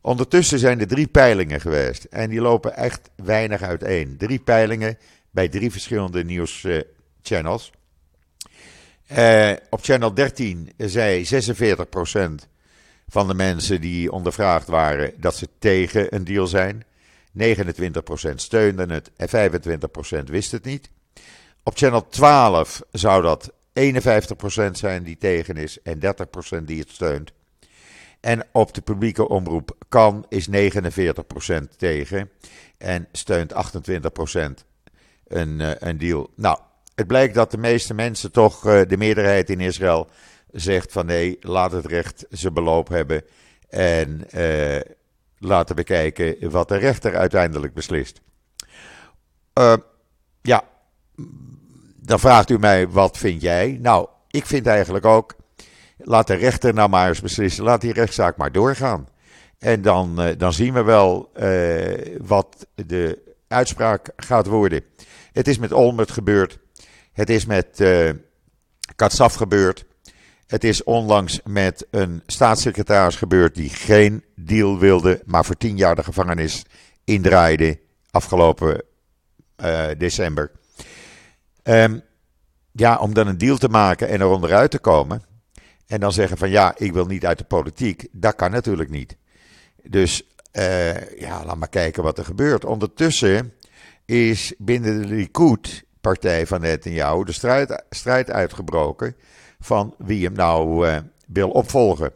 Ondertussen 0.00 0.58
zijn 0.58 0.80
er 0.80 0.86
drie 0.86 1.06
peilingen 1.06 1.60
geweest 1.60 2.04
en 2.04 2.30
die 2.30 2.40
lopen 2.40 2.76
echt 2.76 3.10
weinig 3.16 3.62
uiteen. 3.62 4.16
Drie 4.16 4.38
peilingen 4.38 4.98
bij 5.30 5.48
drie 5.48 5.70
verschillende 5.70 6.24
nieuwschannels. 6.24 7.70
Uh, 9.12 9.52
op 9.70 9.82
channel 9.82 10.14
13 10.14 10.72
zei 10.76 11.26
46% 12.44 12.48
van 13.08 13.28
de 13.28 13.34
mensen 13.34 13.80
die 13.80 14.12
ondervraagd 14.12 14.68
waren 14.68 15.12
dat 15.16 15.36
ze 15.36 15.48
tegen 15.58 16.14
een 16.14 16.24
deal 16.24 16.46
zijn. 16.46 16.84
29% 17.38 18.34
steunden 18.34 18.90
het 18.90 19.10
en 19.16 19.50
25% 20.20 20.24
wist 20.24 20.52
het 20.52 20.64
niet. 20.64 20.90
Op 21.62 21.76
channel 21.76 22.08
12 22.08 22.82
zou 22.92 23.22
dat 23.22 23.52
51% 23.80 24.70
zijn 24.72 25.02
die 25.02 25.16
tegen 25.16 25.56
is 25.56 25.82
en 25.82 26.00
30% 26.60 26.64
die 26.64 26.80
het 26.80 26.90
steunt. 26.90 27.32
En 28.20 28.46
op 28.52 28.74
de 28.74 28.80
publieke 28.80 29.28
omroep 29.28 29.76
kan 29.88 30.26
is 30.28 30.48
49% 30.48 31.76
tegen 31.76 32.30
en 32.78 33.08
steunt 33.12 33.52
28% 33.52 34.64
een, 35.26 35.60
eh, 35.60 35.70
een 35.78 35.98
deal. 35.98 36.30
Nou, 36.36 36.58
het 36.94 37.06
blijkt 37.06 37.34
dat 37.34 37.50
de 37.50 37.58
meeste 37.58 37.94
mensen 37.94 38.32
toch, 38.32 38.66
eh, 38.66 38.80
de 38.88 38.96
meerderheid 38.96 39.50
in 39.50 39.60
Israël, 39.60 40.08
zegt 40.52 40.92
van 40.92 41.06
nee, 41.06 41.36
laat 41.40 41.72
het 41.72 41.86
recht 41.86 42.26
zijn 42.30 42.54
beloop 42.54 42.88
hebben. 42.88 43.22
En 43.68 44.30
eh, 44.30 44.80
laten 45.38 45.76
we 45.76 45.84
kijken 45.84 46.50
wat 46.50 46.68
de 46.68 46.76
rechter 46.76 47.16
uiteindelijk 47.16 47.74
beslist. 47.74 48.20
Ja, 50.42 50.64
dan 51.96 52.20
vraagt 52.20 52.50
u 52.50 52.58
mij, 52.58 52.88
wat 52.88 53.18
vind 53.18 53.42
jij? 53.42 53.78
Nou, 53.80 54.08
ik 54.30 54.46
vind 54.46 54.66
eigenlijk 54.66 55.04
ook, 55.04 55.36
laat 56.02 56.26
de 56.26 56.34
rechter 56.34 56.74
nou 56.74 56.88
maar 56.88 57.08
eens 57.08 57.20
beslissen. 57.20 57.64
Laat 57.64 57.80
die 57.80 57.92
rechtszaak 57.92 58.36
maar 58.36 58.52
doorgaan. 58.52 59.08
En 59.58 59.82
dan, 59.82 60.26
uh, 60.26 60.28
dan 60.38 60.52
zien 60.52 60.74
we 60.74 60.82
wel 60.82 61.30
uh, 61.36 62.16
wat 62.26 62.66
de 62.74 63.34
uitspraak 63.48 64.12
gaat 64.16 64.46
worden. 64.46 64.82
Het 65.32 65.48
is 65.48 65.58
met 65.58 65.72
Olmert 65.72 66.10
gebeurd. 66.10 66.58
Het 67.12 67.30
is 67.30 67.46
met 67.46 67.80
uh, 67.80 68.10
Katsaf 68.96 69.34
gebeurd. 69.34 69.84
Het 70.46 70.64
is 70.64 70.84
onlangs 70.84 71.40
met 71.44 71.86
een 71.90 72.22
staatssecretaris 72.26 73.16
gebeurd 73.16 73.54
die 73.54 73.68
geen 73.68 74.24
deal 74.34 74.78
wilde, 74.78 75.22
maar 75.24 75.44
voor 75.44 75.56
tien 75.56 75.76
jaar 75.76 75.94
de 75.94 76.02
gevangenis 76.02 76.64
indraaide 77.04 77.78
afgelopen 78.10 78.82
december. 79.98 80.50
Um, 81.62 82.02
ja, 82.72 82.96
om 82.96 83.14
dan 83.14 83.26
een 83.26 83.38
deal 83.38 83.56
te 83.56 83.68
maken 83.68 84.08
en 84.08 84.20
er 84.20 84.26
onderuit 84.26 84.70
te 84.70 84.78
komen. 84.78 85.22
En 85.90 86.00
dan 86.00 86.12
zeggen 86.12 86.38
van 86.38 86.50
ja, 86.50 86.74
ik 86.76 86.92
wil 86.92 87.06
niet 87.06 87.26
uit 87.26 87.38
de 87.38 87.44
politiek. 87.44 88.08
Dat 88.12 88.34
kan 88.34 88.50
natuurlijk 88.50 88.90
niet. 88.90 89.16
Dus 89.82 90.22
uh, 90.52 91.18
ja, 91.18 91.44
laat 91.44 91.56
maar 91.56 91.68
kijken 91.68 92.02
wat 92.02 92.18
er 92.18 92.24
gebeurt. 92.24 92.64
Ondertussen 92.64 93.54
is 94.04 94.54
binnen 94.58 95.00
de 95.00 95.06
Likud-partij 95.06 96.46
van 96.46 96.60
Netanyahu 96.60 97.24
de 97.24 97.32
strijd, 97.32 97.84
strijd 97.90 98.30
uitgebroken 98.30 99.16
van 99.60 99.94
wie 99.98 100.24
hem 100.24 100.32
nou 100.32 100.88
uh, 100.88 100.96
wil 101.26 101.50
opvolgen. 101.50 102.12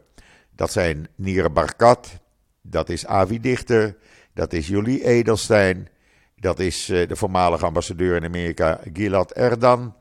Dat 0.50 0.73
zijn 0.73 1.09
Nire 1.14 1.50
Barkat, 1.50 2.19
dat 2.62 2.88
is 2.88 3.07
Avi 3.07 3.40
Dichter, 3.40 3.97
dat 4.35 4.52
is 4.52 4.66
Julie 4.66 5.04
Edelstein, 5.04 5.88
dat 6.37 6.59
is 6.59 6.88
uh, 6.88 7.09
de 7.09 7.16
voormalige 7.16 7.64
ambassadeur 7.64 8.16
in 8.16 8.25
Amerika 8.25 8.81
Gilad 8.93 9.33
Erdan. 9.33 9.95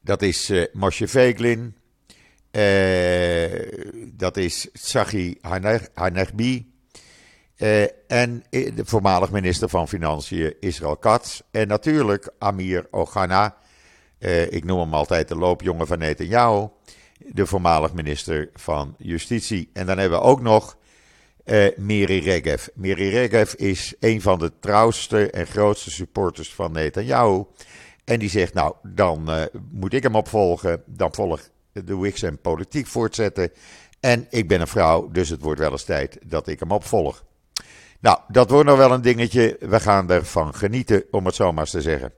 Dat 0.00 0.22
is 0.22 0.52
Moshe 0.72 1.08
Veglin. 1.08 1.80
Uh, 2.52 3.68
dat 4.14 4.36
is 4.36 4.68
Tsachi 4.72 5.38
Hanegbi. 5.94 6.72
Uh, 7.56 7.82
en 8.06 8.44
de 8.50 8.82
voormalig 8.84 9.30
minister 9.30 9.68
van 9.68 9.88
Financiën 9.88 10.54
Israël 10.60 10.96
Katz. 10.96 11.40
En 11.50 11.68
natuurlijk 11.68 12.30
Amir 12.38 12.86
Ogana. 12.90 13.56
Ik 14.48 14.64
noem 14.64 14.80
hem 14.80 14.94
altijd 14.94 15.28
de 15.28 15.36
loopjongen 15.36 15.86
van 15.86 15.98
Netanyahu. 15.98 16.68
De 17.18 17.46
voormalig 17.46 17.92
minister 17.92 18.50
van 18.54 18.94
Justitie. 18.98 19.70
En 19.72 19.86
dan 19.86 19.98
hebben 19.98 20.18
we 20.18 20.24
ook 20.24 20.40
nog 20.40 20.76
uh, 21.44 21.76
Miri 21.76 22.18
Regev. 22.18 22.66
Miri 22.74 23.08
Regev 23.08 23.52
is 23.54 23.94
een 24.00 24.20
van 24.20 24.38
de 24.38 24.52
trouwste 24.60 25.30
en 25.30 25.46
grootste 25.46 25.90
supporters 25.90 26.54
van 26.54 26.72
Netanyahu. 26.72 27.44
En 28.04 28.18
die 28.18 28.30
zegt, 28.30 28.54
nou, 28.54 28.74
dan 28.82 29.48
moet 29.70 29.94
ik 29.94 30.02
hem 30.02 30.14
opvolgen. 30.14 30.82
Dan 30.86 31.14
volg 31.14 31.50
de 31.72 31.98
Wix 31.98 32.22
en 32.22 32.40
politiek 32.40 32.86
voortzetten. 32.86 33.52
En 34.00 34.26
ik 34.30 34.48
ben 34.48 34.60
een 34.60 34.66
vrouw, 34.66 35.08
dus 35.08 35.28
het 35.28 35.42
wordt 35.42 35.60
wel 35.60 35.70
eens 35.70 35.84
tijd 35.84 36.18
dat 36.26 36.48
ik 36.48 36.60
hem 36.60 36.70
opvolg. 36.70 37.24
Nou, 38.00 38.18
dat 38.28 38.50
wordt 38.50 38.68
nog 38.68 38.78
wel 38.78 38.92
een 38.92 39.02
dingetje. 39.02 39.56
We 39.60 39.80
gaan 39.80 40.10
ervan 40.10 40.54
genieten, 40.54 41.04
om 41.10 41.26
het 41.26 41.34
zo 41.34 41.52
maar 41.52 41.60
eens 41.60 41.70
te 41.70 41.80
zeggen. 41.80 42.12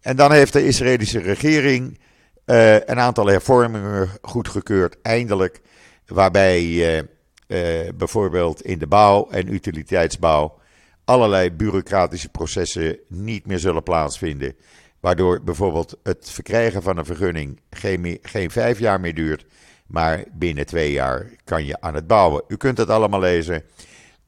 En 0.00 0.16
dan 0.16 0.32
heeft 0.32 0.52
de 0.52 0.66
Israëlische 0.66 1.18
regering 1.18 1.98
uh, 2.46 2.74
een 2.74 2.98
aantal 2.98 3.26
hervormingen 3.26 4.08
goedgekeurd, 4.22 4.96
eindelijk. 5.02 5.60
Waarbij 6.06 6.62
uh, 6.62 7.88
bijvoorbeeld 7.94 8.62
in 8.62 8.78
de 8.78 8.86
bouw 8.86 9.28
en 9.30 9.52
utiliteitsbouw 9.52 10.60
allerlei 11.04 11.52
bureaucratische 11.52 12.28
processen 12.28 12.98
niet 13.08 13.46
meer 13.46 13.58
zullen 13.58 13.82
plaatsvinden. 13.82 14.56
Waardoor 15.02 15.42
bijvoorbeeld 15.42 15.96
het 16.02 16.30
verkrijgen 16.30 16.82
van 16.82 16.96
een 16.96 17.04
vergunning 17.04 17.60
geen, 17.70 18.50
vijf 18.50 18.78
jaar 18.78 19.00
meer 19.00 19.14
duurt, 19.14 19.44
maar 19.86 20.24
binnen 20.32 20.66
twee 20.66 20.92
jaar 20.92 21.30
kan 21.44 21.64
je 21.64 21.80
aan 21.80 21.94
het 21.94 22.06
bouwen. 22.06 22.44
U 22.48 22.56
kunt 22.56 22.78
het 22.78 22.90
allemaal 22.90 23.20
lezen 23.20 23.64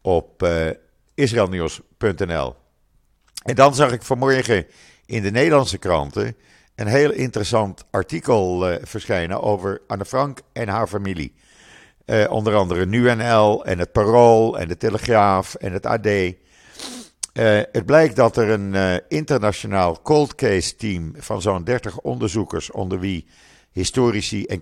op 0.00 0.42
uh, 0.42 0.70
israelnieuws.nl. 1.14 2.54
En 3.44 3.54
dan 3.54 3.74
zag 3.74 3.92
ik 3.92 4.02
vanmorgen 4.02 4.66
in 5.06 5.22
de 5.22 5.30
Nederlandse 5.30 5.78
kranten 5.78 6.36
een 6.74 6.86
heel 6.86 7.12
interessant 7.12 7.84
artikel 7.90 8.70
uh, 8.70 8.76
verschijnen 8.82 9.42
over 9.42 9.80
Anne 9.86 10.04
Frank 10.04 10.40
en 10.52 10.68
haar 10.68 10.86
familie. 10.86 11.34
Uh, 12.06 12.30
onder 12.30 12.54
andere 12.54 12.86
NuNL 12.86 13.64
en 13.64 13.78
het 13.78 13.92
Parool 13.92 14.58
en 14.58 14.68
de 14.68 14.76
Telegraaf 14.76 15.54
en 15.54 15.72
het 15.72 15.86
AD. 15.86 16.08
Uh, 17.34 17.60
het 17.72 17.86
blijkt 17.86 18.16
dat 18.16 18.36
er 18.36 18.50
een 18.50 18.74
uh, 18.74 18.94
internationaal 19.08 20.02
cold 20.02 20.34
case 20.34 20.76
team 20.76 21.12
van 21.16 21.42
zo'n 21.42 21.64
30 21.64 22.00
onderzoekers, 22.00 22.70
onder 22.70 23.00
wie 23.00 23.26
historici 23.72 24.44
en 24.44 24.58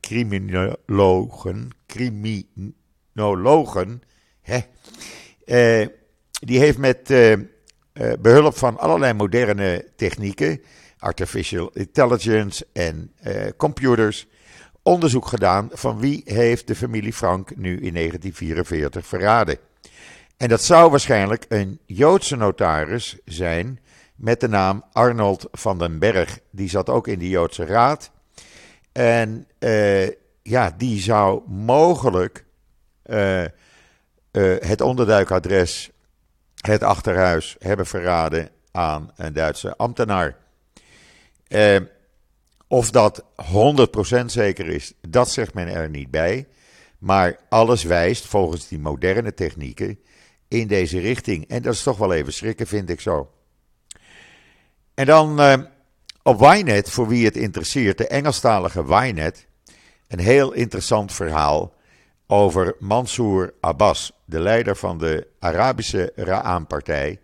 criminologen, 0.00 1.70
criminologen, 1.86 4.02
hè, 4.40 4.58
uh, 5.44 5.86
die 6.30 6.58
heeft 6.58 6.78
met 6.78 7.06
behulp 8.20 8.56
van 8.56 8.78
allerlei 8.78 9.12
moderne 9.12 9.88
technieken, 9.96 10.60
artificial 10.98 11.70
intelligence 11.72 12.66
en 12.72 13.12
computers, 13.56 14.26
onderzoek 14.82 15.26
gedaan 15.26 15.68
van 15.72 15.98
wie 15.98 16.22
heeft 16.24 16.66
de 16.66 16.74
familie 16.74 17.12
Frank 17.12 17.56
nu 17.56 17.70
in 17.70 17.94
1944 17.94 19.06
verraden. 19.06 19.67
En 20.38 20.48
dat 20.48 20.62
zou 20.62 20.90
waarschijnlijk 20.90 21.46
een 21.48 21.80
Joodse 21.86 22.36
notaris 22.36 23.16
zijn 23.24 23.80
met 24.14 24.40
de 24.40 24.48
naam 24.48 24.84
Arnold 24.92 25.48
van 25.52 25.78
den 25.78 25.98
Berg. 25.98 26.38
Die 26.50 26.68
zat 26.68 26.88
ook 26.88 27.08
in 27.08 27.18
de 27.18 27.28
Joodse 27.28 27.64
Raad. 27.64 28.10
En 28.92 29.46
uh, 29.58 30.08
ja, 30.42 30.74
die 30.76 31.00
zou 31.00 31.50
mogelijk 31.50 32.44
uh, 33.06 33.40
uh, 33.40 33.48
het 34.60 34.80
onderduikadres, 34.80 35.90
het 36.60 36.82
achterhuis, 36.82 37.56
hebben 37.58 37.86
verraden 37.86 38.48
aan 38.72 39.10
een 39.16 39.32
Duitse 39.32 39.76
ambtenaar. 39.76 40.36
of 42.68 42.90
dat 42.90 43.24
100% 44.22 44.24
zeker 44.26 44.66
is, 44.66 44.92
dat 45.08 45.30
zegt 45.30 45.54
men 45.54 45.68
er 45.68 45.90
niet 45.90 46.10
bij. 46.10 46.46
Maar 46.98 47.38
alles 47.48 47.82
wijst 47.82 48.26
volgens 48.26 48.68
die 48.68 48.78
moderne 48.78 49.34
technieken 49.34 49.98
in 50.48 50.66
deze 50.66 51.00
richting. 51.00 51.48
En 51.48 51.62
dat 51.62 51.74
is 51.74 51.82
toch 51.82 51.96
wel 51.96 52.12
even 52.12 52.32
schrikken, 52.32 52.66
vind 52.66 52.90
ik 52.90 53.00
zo. 53.00 53.30
En 54.94 55.06
dan 55.06 55.40
uh, 55.40 55.54
op 56.22 56.40
Ynet, 56.40 56.90
voor 56.90 57.08
wie 57.08 57.24
het 57.24 57.36
interesseert, 57.36 57.98
de 57.98 58.06
Engelstalige 58.06 58.84
Ynet. 58.88 59.46
Een 60.08 60.18
heel 60.18 60.52
interessant 60.52 61.12
verhaal 61.12 61.74
over 62.26 62.76
Mansour 62.78 63.54
Abbas, 63.60 64.12
de 64.24 64.40
leider 64.40 64.76
van 64.76 64.98
de 64.98 65.26
Arabische 65.38 66.12
Ra'an-partij, 66.14 67.20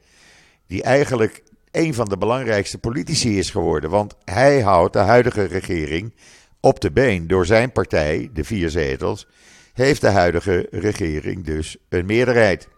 die 0.66 0.82
eigenlijk 0.82 1.42
een 1.70 1.94
van 1.94 2.08
de 2.08 2.18
belangrijkste 2.18 2.78
politici 2.78 3.38
is 3.38 3.50
geworden. 3.50 3.90
Want 3.90 4.14
hij 4.24 4.60
houdt 4.60 4.92
de 4.92 4.98
huidige 4.98 5.44
regering 5.44 6.14
op 6.60 6.80
de 6.80 6.90
been 6.90 7.26
door 7.26 7.46
zijn 7.46 7.72
partij, 7.72 8.30
de 8.32 8.44
vier 8.44 8.70
zetels, 8.70 9.26
heeft 9.72 10.00
de 10.00 10.08
huidige 10.08 10.66
regering 10.70 11.44
dus 11.44 11.76
een 11.88 12.06
meerderheid. 12.06 12.68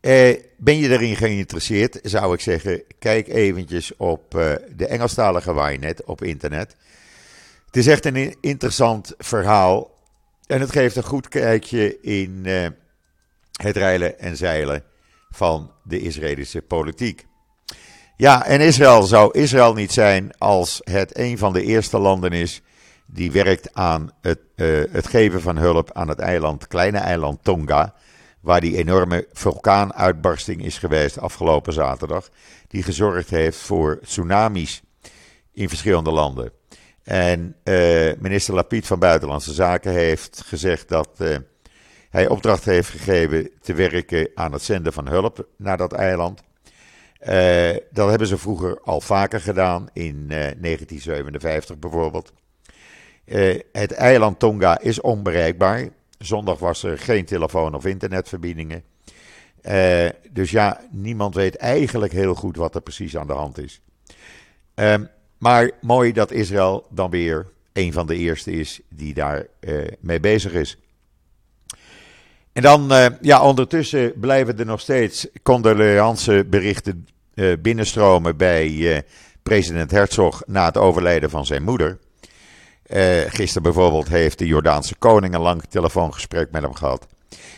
Eh, 0.00 0.36
ben 0.56 0.76
je 0.76 0.88
erin 0.88 1.16
geïnteresseerd, 1.16 1.98
zou 2.02 2.34
ik 2.34 2.40
zeggen, 2.40 2.82
kijk 2.98 3.28
eventjes 3.28 3.96
op 3.96 4.34
eh, 4.34 4.52
de 4.76 4.86
Engelstalige 4.86 5.52
Ynet 5.52 6.04
op 6.04 6.22
internet. 6.22 6.76
Het 7.66 7.76
is 7.76 7.86
echt 7.86 8.04
een 8.04 8.36
interessant 8.40 9.14
verhaal 9.18 9.90
en 10.46 10.60
het 10.60 10.70
geeft 10.72 10.96
een 10.96 11.02
goed 11.02 11.28
kijkje 11.28 12.00
in 12.00 12.40
eh, 12.44 12.66
het 13.62 13.76
reilen 13.76 14.18
en 14.18 14.36
zeilen 14.36 14.84
van 15.30 15.72
de 15.84 16.00
Israëlische 16.00 16.62
politiek. 16.62 17.26
Ja, 18.16 18.46
en 18.46 18.60
Israël 18.60 19.02
zou 19.02 19.38
Israël 19.38 19.74
niet 19.74 19.92
zijn 19.92 20.38
als 20.38 20.80
het 20.84 21.18
een 21.18 21.38
van 21.38 21.52
de 21.52 21.62
eerste 21.62 21.98
landen 21.98 22.32
is 22.32 22.62
die 23.06 23.32
werkt 23.32 23.74
aan 23.74 24.10
het, 24.20 24.40
het 24.90 25.06
geven 25.06 25.40
van 25.40 25.56
hulp 25.56 25.92
aan 25.92 26.08
het 26.08 26.18
eiland, 26.18 26.66
kleine 26.66 26.98
eiland 26.98 27.44
Tonga, 27.44 27.94
waar 28.40 28.60
die 28.60 28.76
enorme 28.76 29.26
vulkaanuitbarsting 29.32 30.64
is 30.64 30.78
geweest 30.78 31.18
afgelopen 31.18 31.72
zaterdag, 31.72 32.28
die 32.68 32.82
gezorgd 32.82 33.30
heeft 33.30 33.58
voor 33.58 34.00
tsunamis 34.02 34.82
in 35.52 35.68
verschillende 35.68 36.10
landen. 36.10 36.52
En 37.02 37.56
uh, 37.64 38.12
minister 38.18 38.54
Lapid 38.54 38.86
van 38.86 38.98
Buitenlandse 38.98 39.52
Zaken 39.52 39.92
heeft 39.92 40.42
gezegd 40.46 40.88
dat 40.88 41.08
uh, 41.18 41.36
hij 42.10 42.28
opdracht 42.28 42.64
heeft 42.64 42.88
gegeven 42.88 43.50
te 43.60 43.74
werken 43.74 44.30
aan 44.34 44.52
het 44.52 44.62
zenden 44.62 44.92
van 44.92 45.08
hulp 45.08 45.46
naar 45.56 45.76
dat 45.76 45.92
eiland. 45.92 46.42
Uh, 47.28 47.76
dat 47.90 48.08
hebben 48.08 48.26
ze 48.26 48.38
vroeger 48.38 48.80
al 48.80 49.00
vaker 49.00 49.40
gedaan, 49.40 49.88
in 49.92 50.28
1957 50.28 51.78
bijvoorbeeld. 51.78 52.32
het 53.72 53.92
eiland 53.92 54.38
Tonga 54.38 54.80
is 54.80 55.00
onbereikbaar. 55.00 55.88
Zondag 56.24 56.58
was 56.58 56.82
er 56.82 56.98
geen 56.98 57.24
telefoon- 57.24 57.74
of 57.74 57.84
internetverbindingen. 57.84 58.82
dus 60.30 60.50
ja, 60.50 60.80
niemand 60.90 61.34
weet 61.34 61.56
eigenlijk 61.56 62.12
heel 62.12 62.34
goed 62.34 62.56
wat 62.56 62.74
er 62.74 62.80
precies 62.80 63.16
aan 63.16 63.26
de 63.26 63.32
hand 63.32 63.58
is. 63.58 63.80
Ehm, 64.74 65.04
maar 65.38 65.70
mooi 65.80 66.12
dat 66.12 66.30
Israël 66.30 66.86
dan 66.90 67.10
weer 67.10 67.46
een 67.72 67.92
van 67.92 68.06
de 68.06 68.16
eerste 68.16 68.50
is 68.52 68.80
die 68.88 69.14
daar 69.14 69.46
uh, 69.60 69.86
mee 70.00 70.20
bezig 70.20 70.52
is. 70.52 70.78
En 72.52 72.62
dan, 72.62 72.92
uh, 72.92 73.06
ja, 73.20 73.42
ondertussen 73.42 74.12
blijven 74.20 74.58
er 74.58 74.66
nog 74.66 74.80
steeds 74.80 75.26
condoleanceberichten 75.42 77.06
binnenstromen 77.60 78.36
bij 78.36 79.04
president 79.42 79.90
Herzog 79.90 80.42
na 80.46 80.64
het 80.64 80.76
overlijden 80.76 81.30
van 81.30 81.46
zijn 81.46 81.62
moeder. 81.62 81.98
Gisteren 83.28 83.62
bijvoorbeeld 83.62 84.08
heeft 84.08 84.38
de 84.38 84.46
Jordaanse 84.46 84.94
koning 84.94 85.34
een 85.34 85.40
lang 85.40 85.62
telefoongesprek 85.68 86.50
met 86.50 86.62
hem 86.62 86.74
gehad. 86.74 87.06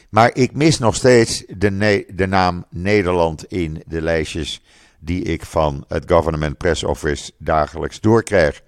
Maar 0.09 0.31
ik 0.35 0.53
mis 0.53 0.79
nog 0.79 0.95
steeds 0.95 1.45
de, 1.49 2.05
de 2.15 2.27
naam 2.27 2.65
Nederland 2.71 3.45
in 3.45 3.83
de 3.87 4.03
lijstjes 4.03 4.63
die 4.99 5.23
ik 5.23 5.45
van 5.45 5.85
het 5.89 6.05
Government 6.11 6.57
Press 6.57 6.85
Office 6.85 7.33
dagelijks 7.39 8.01
doorkrijg. 8.01 8.63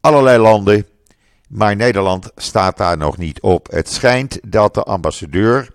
Allerlei 0.00 0.38
landen, 0.38 0.86
maar 1.48 1.76
Nederland 1.76 2.30
staat 2.36 2.76
daar 2.76 2.96
nog 2.96 3.16
niet 3.16 3.40
op. 3.40 3.68
Het 3.70 3.88
schijnt 3.88 4.38
dat 4.42 4.74
de 4.74 4.82
ambassadeur 4.82 5.68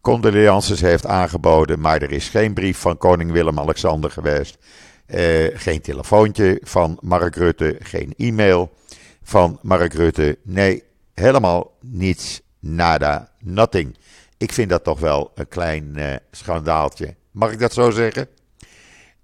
condolences 0.00 0.80
heeft 0.80 1.06
aangeboden, 1.06 1.80
maar 1.80 2.02
er 2.02 2.12
is 2.12 2.28
geen 2.28 2.54
brief 2.54 2.78
van 2.78 2.98
koning 2.98 3.32
Willem-Alexander 3.32 4.10
geweest. 4.10 4.58
Uh, 5.06 5.46
geen 5.54 5.80
telefoontje 5.80 6.60
van 6.62 6.98
Mark 7.00 7.36
Rutte, 7.36 7.76
geen 7.82 8.14
e-mail 8.16 8.72
van 9.26 9.58
Mark 9.62 9.92
Rutte. 9.92 10.38
Nee, 10.42 10.82
helemaal 11.14 11.76
niets, 11.80 12.40
nada, 12.60 13.30
nothing. 13.40 13.96
Ik 14.36 14.52
vind 14.52 14.70
dat 14.70 14.84
toch 14.84 15.00
wel 15.00 15.32
een 15.34 15.48
klein 15.48 15.92
uh, 15.96 16.14
schandaaltje. 16.30 17.14
Mag 17.30 17.52
ik 17.52 17.58
dat 17.58 17.72
zo 17.72 17.90
zeggen? 17.90 18.28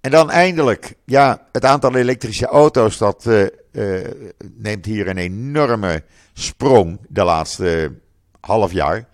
En 0.01 0.11
dan 0.11 0.31
eindelijk, 0.31 0.95
ja, 1.05 1.47
het 1.51 1.65
aantal 1.65 1.95
elektrische 1.95 2.45
auto's 2.45 2.97
dat 2.97 3.25
uh, 3.25 3.45
uh, 3.71 4.07
neemt 4.53 4.85
hier 4.85 5.07
een 5.07 5.17
enorme 5.17 6.03
sprong 6.33 6.99
de 7.09 7.23
laatste 7.23 7.93
half 8.39 8.71
jaar. 8.71 9.07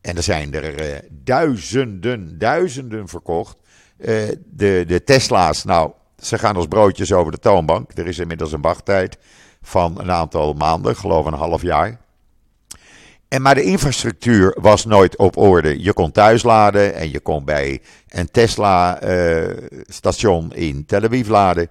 En 0.00 0.16
er 0.16 0.22
zijn 0.22 0.54
er 0.54 1.04
duizenden, 1.10 2.38
duizenden 2.38 3.08
verkocht. 3.08 3.56
de, 3.96 4.84
de 4.86 5.04
Tesla's, 5.04 5.64
nou, 5.64 5.92
ze 6.18 6.38
gaan 6.38 6.56
als 6.56 6.66
broodjes 6.66 7.12
over 7.12 7.32
de 7.32 7.38
toonbank. 7.38 7.90
Er 7.94 8.06
is 8.06 8.18
inmiddels 8.18 8.52
een 8.52 8.60
wachttijd 8.60 9.18
van 9.68 10.00
een 10.00 10.10
aantal 10.10 10.52
maanden, 10.52 10.96
geloof 10.96 11.26
een 11.26 11.32
half 11.32 11.62
jaar. 11.62 11.98
En 13.28 13.42
maar 13.42 13.54
de 13.54 13.62
infrastructuur 13.62 14.56
was 14.60 14.84
nooit 14.84 15.16
op 15.16 15.36
orde. 15.36 15.82
Je 15.82 15.92
kon 15.92 16.12
thuis 16.12 16.42
laden 16.42 16.94
en 16.94 17.10
je 17.10 17.20
kon 17.20 17.44
bij 17.44 17.80
een 18.08 18.30
Tesla-station 18.30 20.52
uh, 20.54 20.68
in 20.68 20.86
Tel 20.86 21.02
Aviv 21.02 21.28
laden. 21.28 21.68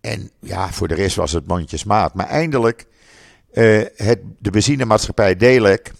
En 0.00 0.30
ja, 0.40 0.70
voor 0.70 0.88
de 0.88 0.94
rest 0.94 1.16
was 1.16 1.32
het 1.32 1.46
mondjesmaat. 1.46 2.14
Maar 2.14 2.26
eindelijk, 2.26 2.86
uh, 3.52 3.82
het, 3.96 4.20
de 4.38 4.50
benzinemaatschappij 4.50 5.36
Delec, 5.36 5.92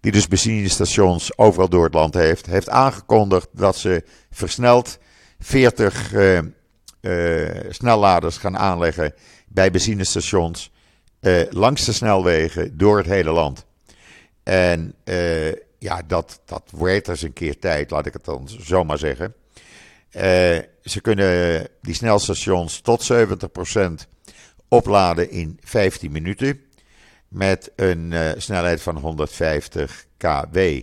die 0.00 0.12
dus 0.12 0.28
benzinestations 0.28 1.38
overal 1.38 1.68
door 1.68 1.84
het 1.84 1.94
land 1.94 2.14
heeft, 2.14 2.46
heeft 2.46 2.68
aangekondigd 2.68 3.48
dat 3.52 3.76
ze 3.76 4.04
versneld 4.30 4.98
40 5.38 6.12
uh, 6.12 6.38
snelladers 7.68 8.36
gaan 8.36 8.58
aanleggen 8.58 9.14
bij 9.48 9.70
benzinestations 9.70 10.70
langs 11.50 11.84
de 11.84 11.92
snelwegen 11.92 12.76
door 12.76 12.96
het 12.96 13.06
hele 13.06 13.30
land. 13.30 13.64
En 14.42 14.94
uh, 15.04 15.52
ja, 15.78 16.02
dat, 16.06 16.40
dat 16.44 16.62
wordt 16.70 17.08
eens 17.08 17.22
een 17.22 17.32
keer 17.32 17.58
tijd, 17.58 17.90
laat 17.90 18.06
ik 18.06 18.12
het 18.12 18.24
dan 18.24 18.48
zomaar 18.48 18.98
zeggen. 18.98 19.34
Uh, 20.12 20.22
ze 20.82 21.00
kunnen 21.00 21.66
die 21.82 21.94
snelstations 21.94 22.80
tot 22.80 23.12
70% 23.12 23.16
opladen 24.68 25.30
in 25.30 25.58
15 25.62 26.12
minuten. 26.12 26.60
Met 27.28 27.72
een 27.76 28.14
snelheid 28.36 28.82
van 28.82 28.96
150 28.96 30.04
kW. 30.16 30.80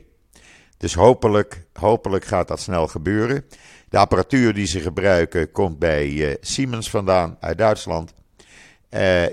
Dus 0.77 0.93
hopelijk, 0.93 1.65
hopelijk 1.73 2.25
gaat 2.25 2.47
dat 2.47 2.59
snel 2.59 2.87
gebeuren. 2.87 3.45
De 3.89 3.97
apparatuur 3.97 4.53
die 4.53 4.65
ze 4.67 4.79
gebruiken 4.79 5.51
komt 5.51 5.79
bij 5.79 6.37
Siemens 6.41 6.89
vandaan 6.89 7.37
uit 7.39 7.57
Duitsland. 7.57 8.13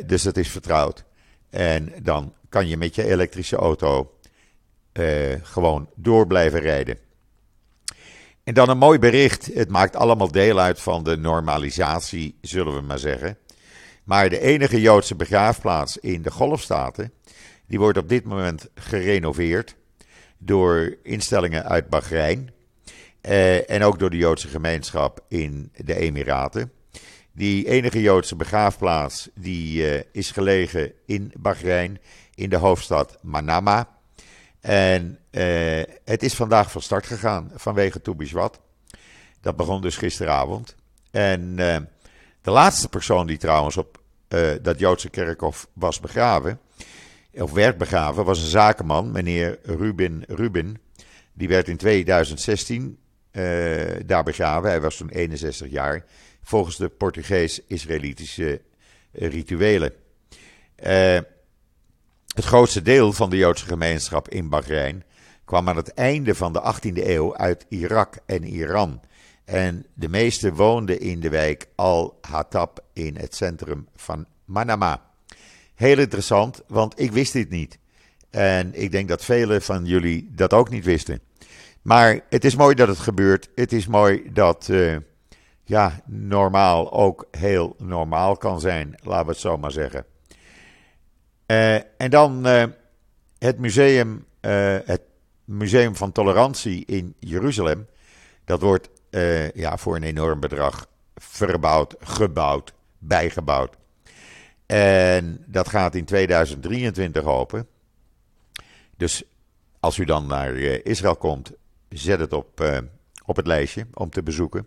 Dus 0.06 0.22
dat 0.22 0.36
is 0.36 0.48
vertrouwd. 0.48 1.04
En 1.50 1.92
dan 2.02 2.34
kan 2.48 2.68
je 2.68 2.76
met 2.76 2.94
je 2.94 3.04
elektrische 3.04 3.56
auto 3.56 4.18
uh, 4.92 5.34
gewoon 5.42 5.88
door 5.94 6.26
blijven 6.26 6.60
rijden. 6.60 6.98
En 8.44 8.54
dan 8.54 8.68
een 8.68 8.78
mooi 8.78 8.98
bericht. 8.98 9.54
Het 9.54 9.70
maakt 9.70 9.96
allemaal 9.96 10.30
deel 10.30 10.58
uit 10.58 10.80
van 10.80 11.04
de 11.04 11.16
normalisatie, 11.16 12.38
zullen 12.40 12.74
we 12.74 12.80
maar 12.80 12.98
zeggen. 12.98 13.38
Maar 14.04 14.28
de 14.28 14.40
enige 14.40 14.80
Joodse 14.80 15.14
begraafplaats 15.14 15.98
in 15.98 16.22
de 16.22 16.30
Golfstaten, 16.30 17.12
die 17.66 17.78
wordt 17.78 17.98
op 17.98 18.08
dit 18.08 18.24
moment 18.24 18.68
gerenoveerd 18.74 19.76
door 20.38 20.96
instellingen 21.02 21.64
uit 21.64 21.88
Bahrein. 21.88 22.50
Uh, 23.22 23.70
en 23.70 23.82
ook 23.82 23.98
door 23.98 24.10
de 24.10 24.16
Joodse 24.16 24.48
gemeenschap 24.48 25.24
in 25.28 25.72
de 25.76 25.96
Emiraten. 25.96 26.72
Die 27.36 27.66
enige 27.68 28.00
Joodse 28.00 28.36
begraafplaats 28.36 29.28
die, 29.34 29.94
uh, 29.94 30.02
is 30.12 30.30
gelegen 30.30 30.92
in 31.06 31.32
Bahrein, 31.38 31.98
in 32.34 32.50
de 32.50 32.56
hoofdstad 32.56 33.18
Manama. 33.22 33.88
En 34.60 35.18
uh, 35.30 35.82
het 36.04 36.22
is 36.22 36.34
vandaag 36.34 36.70
van 36.70 36.82
start 36.82 37.06
gegaan 37.06 37.50
vanwege 37.54 38.00
Toebishwat. 38.00 38.60
Dat 39.40 39.56
begon 39.56 39.82
dus 39.82 39.96
gisteravond. 39.96 40.74
En 41.10 41.40
uh, 41.40 41.76
de 42.40 42.50
laatste 42.50 42.88
persoon 42.88 43.26
die 43.26 43.38
trouwens 43.38 43.76
op 43.76 44.02
dat 44.62 44.78
Joodse 44.78 45.10
kerkhof 45.10 45.68
was 45.72 46.00
begraven, 46.00 46.60
of 47.32 47.52
werd 47.52 47.78
begraven, 47.78 48.24
was 48.24 48.40
een 48.40 48.48
zakenman, 48.48 49.12
meneer 49.12 49.58
Rubin 49.62 50.24
Rubin. 50.26 50.78
Die 51.32 51.48
werd 51.48 51.68
in 51.68 51.76
2016 51.76 52.98
daar 54.06 54.22
begraven. 54.24 54.68
Hij 54.68 54.80
was 54.80 54.96
toen 54.96 55.08
61 55.08 55.70
jaar, 55.70 56.04
volgens 56.44 56.76
de 56.76 56.88
Portugees-Israëlitische 56.88 58.60
rituelen. 59.12 59.92
Het 62.34 62.44
grootste 62.44 62.82
deel 62.82 63.12
van 63.12 63.30
de 63.30 63.36
Joodse 63.36 63.66
gemeenschap 63.66 64.28
in 64.28 64.48
Bahrein 64.48 65.04
kwam 65.44 65.68
aan 65.68 65.76
het 65.76 65.94
einde 65.94 66.34
van 66.34 66.52
de 66.52 66.74
18e 66.74 67.06
eeuw 67.06 67.36
uit 67.36 67.66
Irak 67.68 68.16
en 68.26 68.44
Iran. 68.44 69.00
En 69.44 69.86
de 69.94 70.08
meeste 70.08 70.54
woonden 70.54 71.00
in 71.00 71.20
de 71.20 71.28
wijk 71.28 71.66
Al-Hatab 71.74 72.84
in 72.92 73.16
het 73.16 73.34
centrum 73.34 73.88
van 73.96 74.26
Manama. 74.44 75.02
Heel 75.74 75.98
interessant, 75.98 76.62
want 76.66 77.00
ik 77.00 77.12
wist 77.12 77.32
dit 77.32 77.50
niet. 77.50 77.78
En 78.30 78.82
ik 78.82 78.90
denk 78.90 79.08
dat 79.08 79.24
velen 79.24 79.62
van 79.62 79.84
jullie 79.84 80.30
dat 80.32 80.52
ook 80.52 80.70
niet 80.70 80.84
wisten. 80.84 81.20
Maar 81.82 82.20
het 82.28 82.44
is 82.44 82.56
mooi 82.56 82.74
dat 82.74 82.88
het 82.88 82.98
gebeurt. 82.98 83.48
Het 83.54 83.72
is 83.72 83.86
mooi 83.86 84.30
dat 84.32 84.68
uh, 84.70 84.96
ja, 85.64 86.00
normaal 86.06 86.92
ook 86.92 87.26
heel 87.30 87.74
normaal 87.78 88.36
kan 88.36 88.60
zijn, 88.60 88.94
laten 89.02 89.26
we 89.26 89.32
het 89.32 89.40
zo 89.40 89.56
maar 89.56 89.70
zeggen. 89.70 90.04
Uh, 91.46 91.74
en 91.74 92.10
dan 92.10 92.46
uh, 92.46 92.64
het 93.38 93.58
museum, 93.58 94.26
het 94.84 95.00
Museum 95.44 95.96
van 95.96 96.12
Tolerantie 96.12 96.84
in 96.84 97.14
Jeruzalem. 97.18 97.86
Dat 98.44 98.60
wordt 98.60 98.88
ja, 99.54 99.76
voor 99.76 99.96
een 99.96 100.02
enorm 100.02 100.40
bedrag 100.40 100.86
verbouwd, 101.14 101.94
gebouwd, 102.00 102.74
bijgebouwd. 102.98 103.76
En 104.66 105.44
dat 105.46 105.68
gaat 105.68 105.94
in 105.94 106.04
2023 106.04 107.24
open. 107.24 107.66
Dus 108.96 109.22
als 109.80 109.98
u 109.98 110.04
dan 110.04 110.26
naar 110.26 110.54
Israël 110.56 111.16
komt, 111.16 111.52
zet 111.88 112.20
het 112.20 112.32
op, 112.32 112.80
op 113.24 113.36
het 113.36 113.46
lijstje 113.46 113.86
om 113.94 114.10
te 114.10 114.22
bezoeken. 114.22 114.66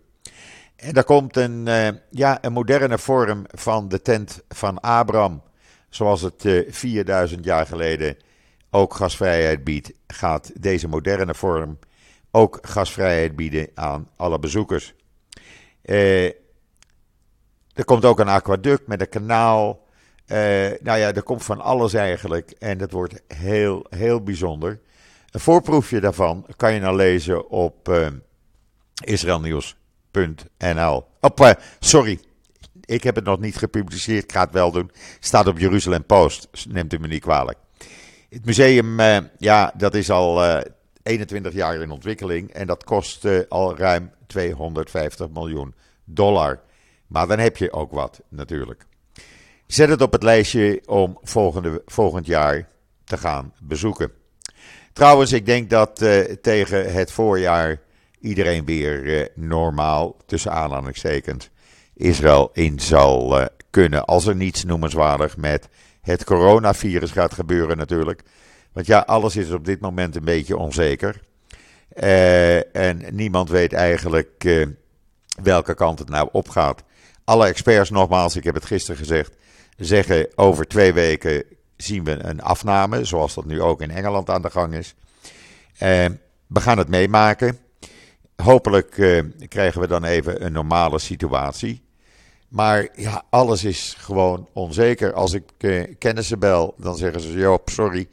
En 0.78 0.94
daar 0.94 1.04
komt 1.04 1.36
een, 1.36 1.66
uh, 1.66 1.88
ja, 2.10 2.38
een 2.40 2.52
moderne 2.52 2.98
vorm 2.98 3.44
van 3.46 3.88
de 3.88 4.02
tent 4.02 4.42
van 4.48 4.80
Abraham. 4.80 5.42
Zoals 5.88 6.20
het 6.20 6.44
uh, 6.44 6.58
eh, 6.58 6.72
4000 6.72 7.44
jaar 7.44 7.66
geleden 7.66 8.16
ook 8.70 8.94
gasvrijheid 8.94 9.64
biedt, 9.64 9.92
gaat 10.06 10.50
deze 10.62 10.88
moderne 10.88 11.34
vorm 11.34 11.78
ook 12.30 12.58
gasvrijheid 12.62 13.36
bieden 13.36 13.68
aan 13.74 14.08
alle 14.16 14.38
bezoekers. 14.38 14.94
er 15.82 16.34
komt 17.84 18.04
ook 18.04 18.18
een 18.18 18.28
aquaduct 18.28 18.86
met 18.86 19.00
een 19.00 19.08
kanaal. 19.08 19.86
nou 20.80 20.98
ja, 20.98 21.12
er 21.12 21.22
komt 21.22 21.44
van 21.44 21.60
alles 21.60 21.94
eigenlijk. 21.94 22.50
En 22.50 22.78
dat 22.78 22.90
wordt 22.90 23.22
heel, 23.26 23.86
heel 23.90 24.22
bijzonder. 24.22 24.80
Een 25.30 25.40
voorproefje 25.40 26.00
daarvan 26.00 26.46
kan 26.56 26.74
je 26.74 26.80
nou 26.80 26.96
lezen 26.96 27.50
op 27.50 27.88
uh, 27.88 28.06
israelnieuws.nl. 29.04 29.87
Op, 31.20 31.40
uh, 31.40 31.50
sorry, 31.78 32.20
ik 32.84 33.02
heb 33.02 33.14
het 33.14 33.24
nog 33.24 33.40
niet 33.40 33.56
gepubliceerd, 33.56 34.24
ik 34.24 34.32
ga 34.32 34.40
het 34.40 34.52
wel 34.52 34.70
doen. 34.70 34.90
Staat 35.20 35.46
op 35.46 35.58
Jeruzalem 35.58 36.04
Post, 36.04 36.48
neemt 36.68 36.92
u 36.92 36.98
me 36.98 37.06
niet 37.06 37.22
kwalijk. 37.22 37.58
Het 38.28 38.44
museum, 38.44 39.00
uh, 39.00 39.18
ja, 39.38 39.72
dat 39.76 39.94
is 39.94 40.10
al 40.10 40.62
21 41.02 41.52
jaar 41.52 41.80
in 41.80 41.90
ontwikkeling 41.90 42.50
en 42.50 42.66
dat 42.66 42.84
kost 42.84 43.48
al 43.48 43.76
ruim 43.76 44.10
250 44.26 45.28
miljoen 45.30 45.74
dollar. 46.04 46.60
Maar 47.06 47.26
dan 47.26 47.38
heb 47.38 47.56
je 47.56 47.72
ook 47.72 47.92
wat, 47.92 48.20
natuurlijk. 48.28 48.86
Zet 49.66 49.88
het 49.88 50.00
op 50.00 50.12
het 50.12 50.22
lijstje 50.22 50.82
om 50.86 51.18
volgende, 51.22 51.82
volgend 51.86 52.26
jaar 52.26 52.68
te 53.04 53.16
gaan 53.16 53.52
bezoeken. 53.62 54.12
Trouwens, 54.92 55.32
ik 55.32 55.46
denk 55.46 55.70
dat 55.70 55.96
tegen 56.42 56.92
het 56.92 57.12
voorjaar 57.12 57.80
iedereen 58.20 58.64
weer 58.64 59.04
uh, 59.04 59.26
normaal, 59.34 60.16
tussen 60.26 60.52
aanhalingstekens, 60.52 61.50
Israël 61.94 62.50
in 62.52 62.80
zal 62.80 63.40
uh, 63.40 63.46
kunnen. 63.70 64.04
Als 64.04 64.26
er 64.26 64.36
niets 64.36 64.64
noemenswaardig 64.64 65.36
met 65.36 65.68
het 66.00 66.24
coronavirus 66.24 67.10
gaat 67.10 67.34
gebeuren 67.34 67.76
natuurlijk. 67.76 68.22
Want 68.72 68.86
ja, 68.86 68.98
alles 68.98 69.36
is 69.36 69.50
op 69.50 69.64
dit 69.64 69.80
moment 69.80 70.16
een 70.16 70.24
beetje 70.24 70.56
onzeker. 70.56 71.20
en 72.72 73.04
niemand 73.10 73.48
weet 73.48 73.72
eigenlijk 73.72 74.48
welke 75.42 75.74
kant 75.74 75.98
het 75.98 76.08
nou 76.08 76.28
opgaat. 76.32 76.82
Alle 77.24 77.46
experts, 77.46 77.90
nogmaals, 77.90 78.36
ik 78.36 78.44
heb 78.44 78.54
het 78.54 78.64
gisteren 78.64 78.96
gezegd, 78.96 79.36
zeggen 79.76 80.28
over 80.34 80.66
twee 80.66 80.92
weken 80.92 81.44
zien 81.76 82.04
we 82.04 82.24
een 82.24 82.42
afname, 82.42 83.04
zoals 83.04 83.34
dat 83.34 83.44
nu 83.44 83.62
ook 83.62 83.82
in 83.82 83.90
Engeland 83.90 84.30
aan 84.30 84.42
de 84.42 84.50
gang 84.50 84.74
is. 84.74 84.94
We 86.46 86.60
gaan 86.60 86.78
het 86.78 86.88
meemaken. 86.88 87.58
Hopelijk 88.42 88.96
uh, 88.96 89.22
krijgen 89.48 89.80
we 89.80 89.86
dan 89.86 90.04
even 90.04 90.44
een 90.44 90.52
normale 90.52 90.98
situatie. 90.98 91.82
Maar 92.48 92.88
ja, 92.94 93.24
alles 93.30 93.64
is 93.64 93.94
gewoon 93.98 94.48
onzeker. 94.52 95.12
Als 95.12 95.32
ik 95.32 95.44
uh, 95.58 95.94
kennissen 95.98 96.38
bel, 96.38 96.74
dan 96.76 96.96
zeggen 96.96 97.20
ze: 97.20 97.32
Joop, 97.32 97.68
sorry, 97.68 98.08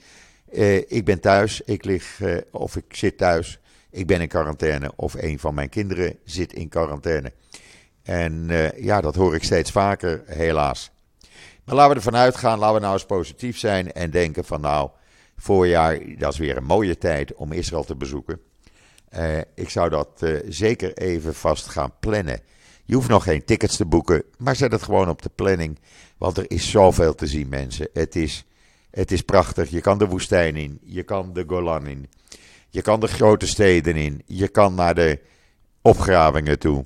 ik 0.87 1.05
ben 1.05 1.19
thuis, 1.19 1.61
ik 1.61 1.85
lig 1.85 2.21
of 2.51 2.75
ik 2.75 2.95
zit 2.95 3.17
thuis, 3.17 3.59
ik 3.89 4.07
ben 4.07 4.21
in 4.21 4.27
quarantaine 4.27 4.91
of 4.95 5.13
een 5.13 5.39
van 5.39 5.53
mijn 5.53 5.69
kinderen 5.69 6.17
zit 6.23 6.53
in 6.53 6.69
quarantaine. 6.69 7.33
En 8.03 8.47
ja, 8.75 9.01
dat 9.01 9.15
hoor 9.15 9.35
ik 9.35 9.43
steeds 9.43 9.71
vaker, 9.71 10.23
helaas. 10.25 10.91
Maar 11.65 11.75
laten 11.75 11.89
we 11.89 11.97
ervan 11.97 12.15
uitgaan, 12.15 12.59
laten 12.59 12.75
we 12.75 12.81
nou 12.81 12.93
eens 12.93 13.05
positief 13.05 13.57
zijn 13.57 13.91
en 13.91 14.11
denken 14.11 14.45
van 14.45 14.61
nou, 14.61 14.89
voorjaar, 15.37 15.99
dat 16.17 16.33
is 16.33 16.39
weer 16.39 16.57
een 16.57 16.63
mooie 16.65 16.97
tijd 16.97 17.33
om 17.33 17.51
Israël 17.51 17.83
te 17.83 17.95
bezoeken. 17.95 18.39
Uh, 19.17 19.37
ik 19.55 19.69
zou 19.69 19.89
dat 19.89 20.09
uh, 20.19 20.39
zeker 20.47 20.93
even 20.93 21.35
vast 21.35 21.67
gaan 21.67 21.93
plannen. 21.99 22.39
Je 22.85 22.95
hoeft 22.95 23.07
nog 23.07 23.23
geen 23.23 23.45
tickets 23.45 23.77
te 23.77 23.85
boeken, 23.85 24.23
maar 24.37 24.55
zet 24.55 24.71
het 24.71 24.83
gewoon 24.83 25.09
op 25.09 25.21
de 25.21 25.29
planning. 25.35 25.79
Want 26.17 26.37
er 26.37 26.45
is 26.47 26.69
zoveel 26.69 27.15
te 27.15 27.27
zien, 27.27 27.49
mensen. 27.49 27.87
Het 27.93 28.15
is, 28.15 28.45
het 28.91 29.11
is 29.11 29.21
prachtig. 29.21 29.69
Je 29.69 29.81
kan 29.81 29.97
de 29.97 30.07
woestijn 30.07 30.55
in, 30.55 30.79
je 30.83 31.03
kan 31.03 31.33
de 31.33 31.43
Golan 31.47 31.87
in, 31.87 32.09
je 32.69 32.81
kan 32.81 32.99
de 32.99 33.07
grote 33.07 33.47
steden 33.47 33.95
in, 33.95 34.21
je 34.25 34.47
kan 34.47 34.75
naar 34.75 34.95
de 34.95 35.19
opgravingen 35.81 36.59
toe. 36.59 36.85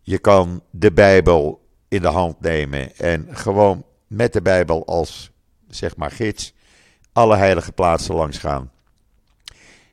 Je 0.00 0.18
kan 0.18 0.62
de 0.70 0.92
Bijbel 0.92 1.68
in 1.88 2.02
de 2.02 2.08
hand 2.08 2.40
nemen 2.40 2.96
en 2.96 3.28
gewoon 3.30 3.84
met 4.06 4.32
de 4.32 4.42
Bijbel 4.42 4.86
als 4.86 5.30
zeg 5.68 5.96
maar 5.96 6.10
gids 6.10 6.54
alle 7.12 7.36
heilige 7.36 7.72
plaatsen 7.72 8.14
langs 8.14 8.38
gaan. 8.38 8.70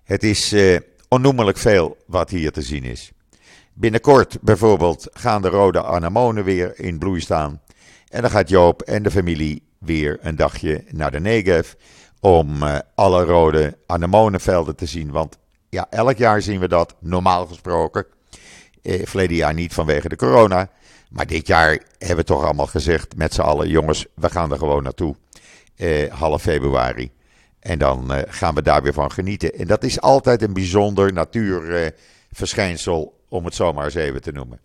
Het 0.03 0.23
is 0.23 0.53
uh, 0.53 0.79
onnoemelijk 1.09 1.57
veel 1.57 1.97
wat 2.05 2.29
hier 2.29 2.51
te 2.51 2.61
zien 2.61 2.83
is. 2.83 3.11
Binnenkort 3.73 4.37
bijvoorbeeld 4.41 5.07
gaan 5.13 5.41
de 5.41 5.49
rode 5.49 5.83
anemonen 5.83 6.43
weer 6.43 6.79
in 6.79 6.99
bloei 6.99 7.21
staan. 7.21 7.61
En 8.09 8.21
dan 8.21 8.31
gaat 8.31 8.49
Joop 8.49 8.81
en 8.81 9.03
de 9.03 9.11
familie 9.11 9.63
weer 9.77 10.17
een 10.21 10.35
dagje 10.35 10.83
naar 10.89 11.11
de 11.11 11.19
Negev 11.19 11.73
om 12.19 12.63
uh, 12.63 12.79
alle 12.95 13.23
rode 13.23 13.77
anemonenvelden 13.85 14.75
te 14.75 14.85
zien. 14.85 15.11
Want 15.11 15.37
ja, 15.69 15.87
elk 15.89 16.17
jaar 16.17 16.41
zien 16.41 16.59
we 16.59 16.67
dat, 16.67 16.95
normaal 16.99 17.45
gesproken. 17.45 18.05
Eh, 18.81 19.05
verleden 19.05 19.35
jaar 19.35 19.53
niet 19.53 19.73
vanwege 19.73 20.09
de 20.09 20.15
corona. 20.15 20.69
Maar 21.09 21.27
dit 21.27 21.47
jaar 21.47 21.79
hebben 21.97 22.17
we 22.17 22.23
toch 22.23 22.43
allemaal 22.43 22.67
gezegd 22.67 23.15
met 23.15 23.33
z'n 23.33 23.41
allen, 23.41 23.69
jongens, 23.69 24.05
we 24.15 24.29
gaan 24.29 24.51
er 24.51 24.57
gewoon 24.57 24.83
naartoe. 24.83 25.15
Eh, 25.75 26.11
half 26.11 26.41
februari. 26.41 27.11
En 27.59 27.79
dan 27.79 28.13
eh, 28.13 28.21
gaan 28.27 28.55
we 28.55 28.61
daar 28.61 28.83
weer 28.83 28.93
van 28.93 29.11
genieten. 29.11 29.53
En 29.53 29.67
dat 29.67 29.83
is 29.83 30.01
altijd 30.01 30.41
een 30.41 30.53
bijzonder 30.53 31.13
natuurverschijnsel, 31.13 33.17
om 33.29 33.45
het 33.45 33.55
zomaar 33.55 33.85
eens 33.85 33.95
even 33.95 34.21
te 34.21 34.31
noemen. 34.31 34.59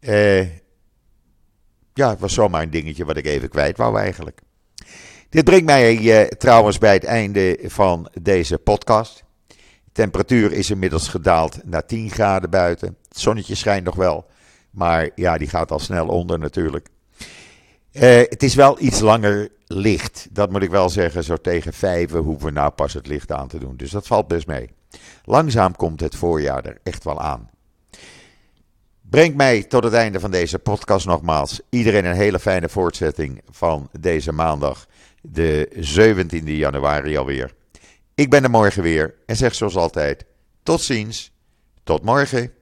Eh, 0.00 0.42
ja, 1.94 2.10
het 2.10 2.20
was 2.20 2.34
zomaar 2.34 2.62
een 2.62 2.70
dingetje 2.70 3.04
wat 3.04 3.16
ik 3.16 3.26
even 3.26 3.48
kwijt 3.48 3.76
wou 3.76 3.98
eigenlijk. 3.98 4.40
Dit 5.28 5.44
brengt 5.44 5.64
mij 5.64 6.20
eh, 6.20 6.28
trouwens 6.28 6.78
bij 6.78 6.92
het 6.92 7.04
einde 7.04 7.58
van 7.62 8.10
deze 8.22 8.58
podcast. 8.58 9.24
De 9.84 9.92
temperatuur 9.92 10.52
is 10.52 10.70
inmiddels 10.70 11.08
gedaald 11.08 11.64
naar 11.64 11.86
10 11.86 12.10
graden 12.10 12.50
buiten. 12.50 12.96
Het 13.08 13.18
zonnetje 13.18 13.54
schijnt 13.54 13.84
nog 13.84 13.94
wel. 13.94 14.26
Maar 14.70 15.10
ja, 15.14 15.38
die 15.38 15.48
gaat 15.48 15.70
al 15.70 15.78
snel 15.78 16.06
onder 16.06 16.38
natuurlijk. 16.38 16.88
Uh, 17.92 18.02
het 18.02 18.42
is 18.42 18.54
wel 18.54 18.80
iets 18.80 19.00
langer 19.00 19.48
licht. 19.66 20.28
Dat 20.30 20.50
moet 20.50 20.62
ik 20.62 20.70
wel 20.70 20.88
zeggen. 20.88 21.24
Zo 21.24 21.36
tegen 21.36 21.72
vijf 21.72 22.10
hoeven 22.10 22.46
we 22.46 22.52
nou 22.52 22.70
pas 22.70 22.92
het 22.92 23.06
licht 23.06 23.32
aan 23.32 23.48
te 23.48 23.58
doen. 23.58 23.76
Dus 23.76 23.90
dat 23.90 24.06
valt 24.06 24.28
best 24.28 24.46
mee. 24.46 24.70
Langzaam 25.24 25.76
komt 25.76 26.00
het 26.00 26.16
voorjaar 26.16 26.64
er 26.64 26.78
echt 26.82 27.04
wel 27.04 27.20
aan. 27.20 27.50
Brengt 29.00 29.36
mij 29.36 29.62
tot 29.62 29.84
het 29.84 29.92
einde 29.92 30.20
van 30.20 30.30
deze 30.30 30.58
podcast 30.58 31.06
nogmaals. 31.06 31.60
Iedereen 31.68 32.04
een 32.04 32.14
hele 32.14 32.38
fijne 32.38 32.68
voortzetting 32.68 33.42
van 33.50 33.88
deze 34.00 34.32
maandag, 34.32 34.86
de 35.22 35.68
17e 35.74 36.44
januari 36.44 37.16
alweer. 37.16 37.54
Ik 38.14 38.30
ben 38.30 38.42
er 38.42 38.50
morgen 38.50 38.82
weer 38.82 39.14
en 39.26 39.36
zeg 39.36 39.54
zoals 39.54 39.76
altijd: 39.76 40.24
tot 40.62 40.80
ziens, 40.80 41.32
tot 41.84 42.04
morgen. 42.04 42.52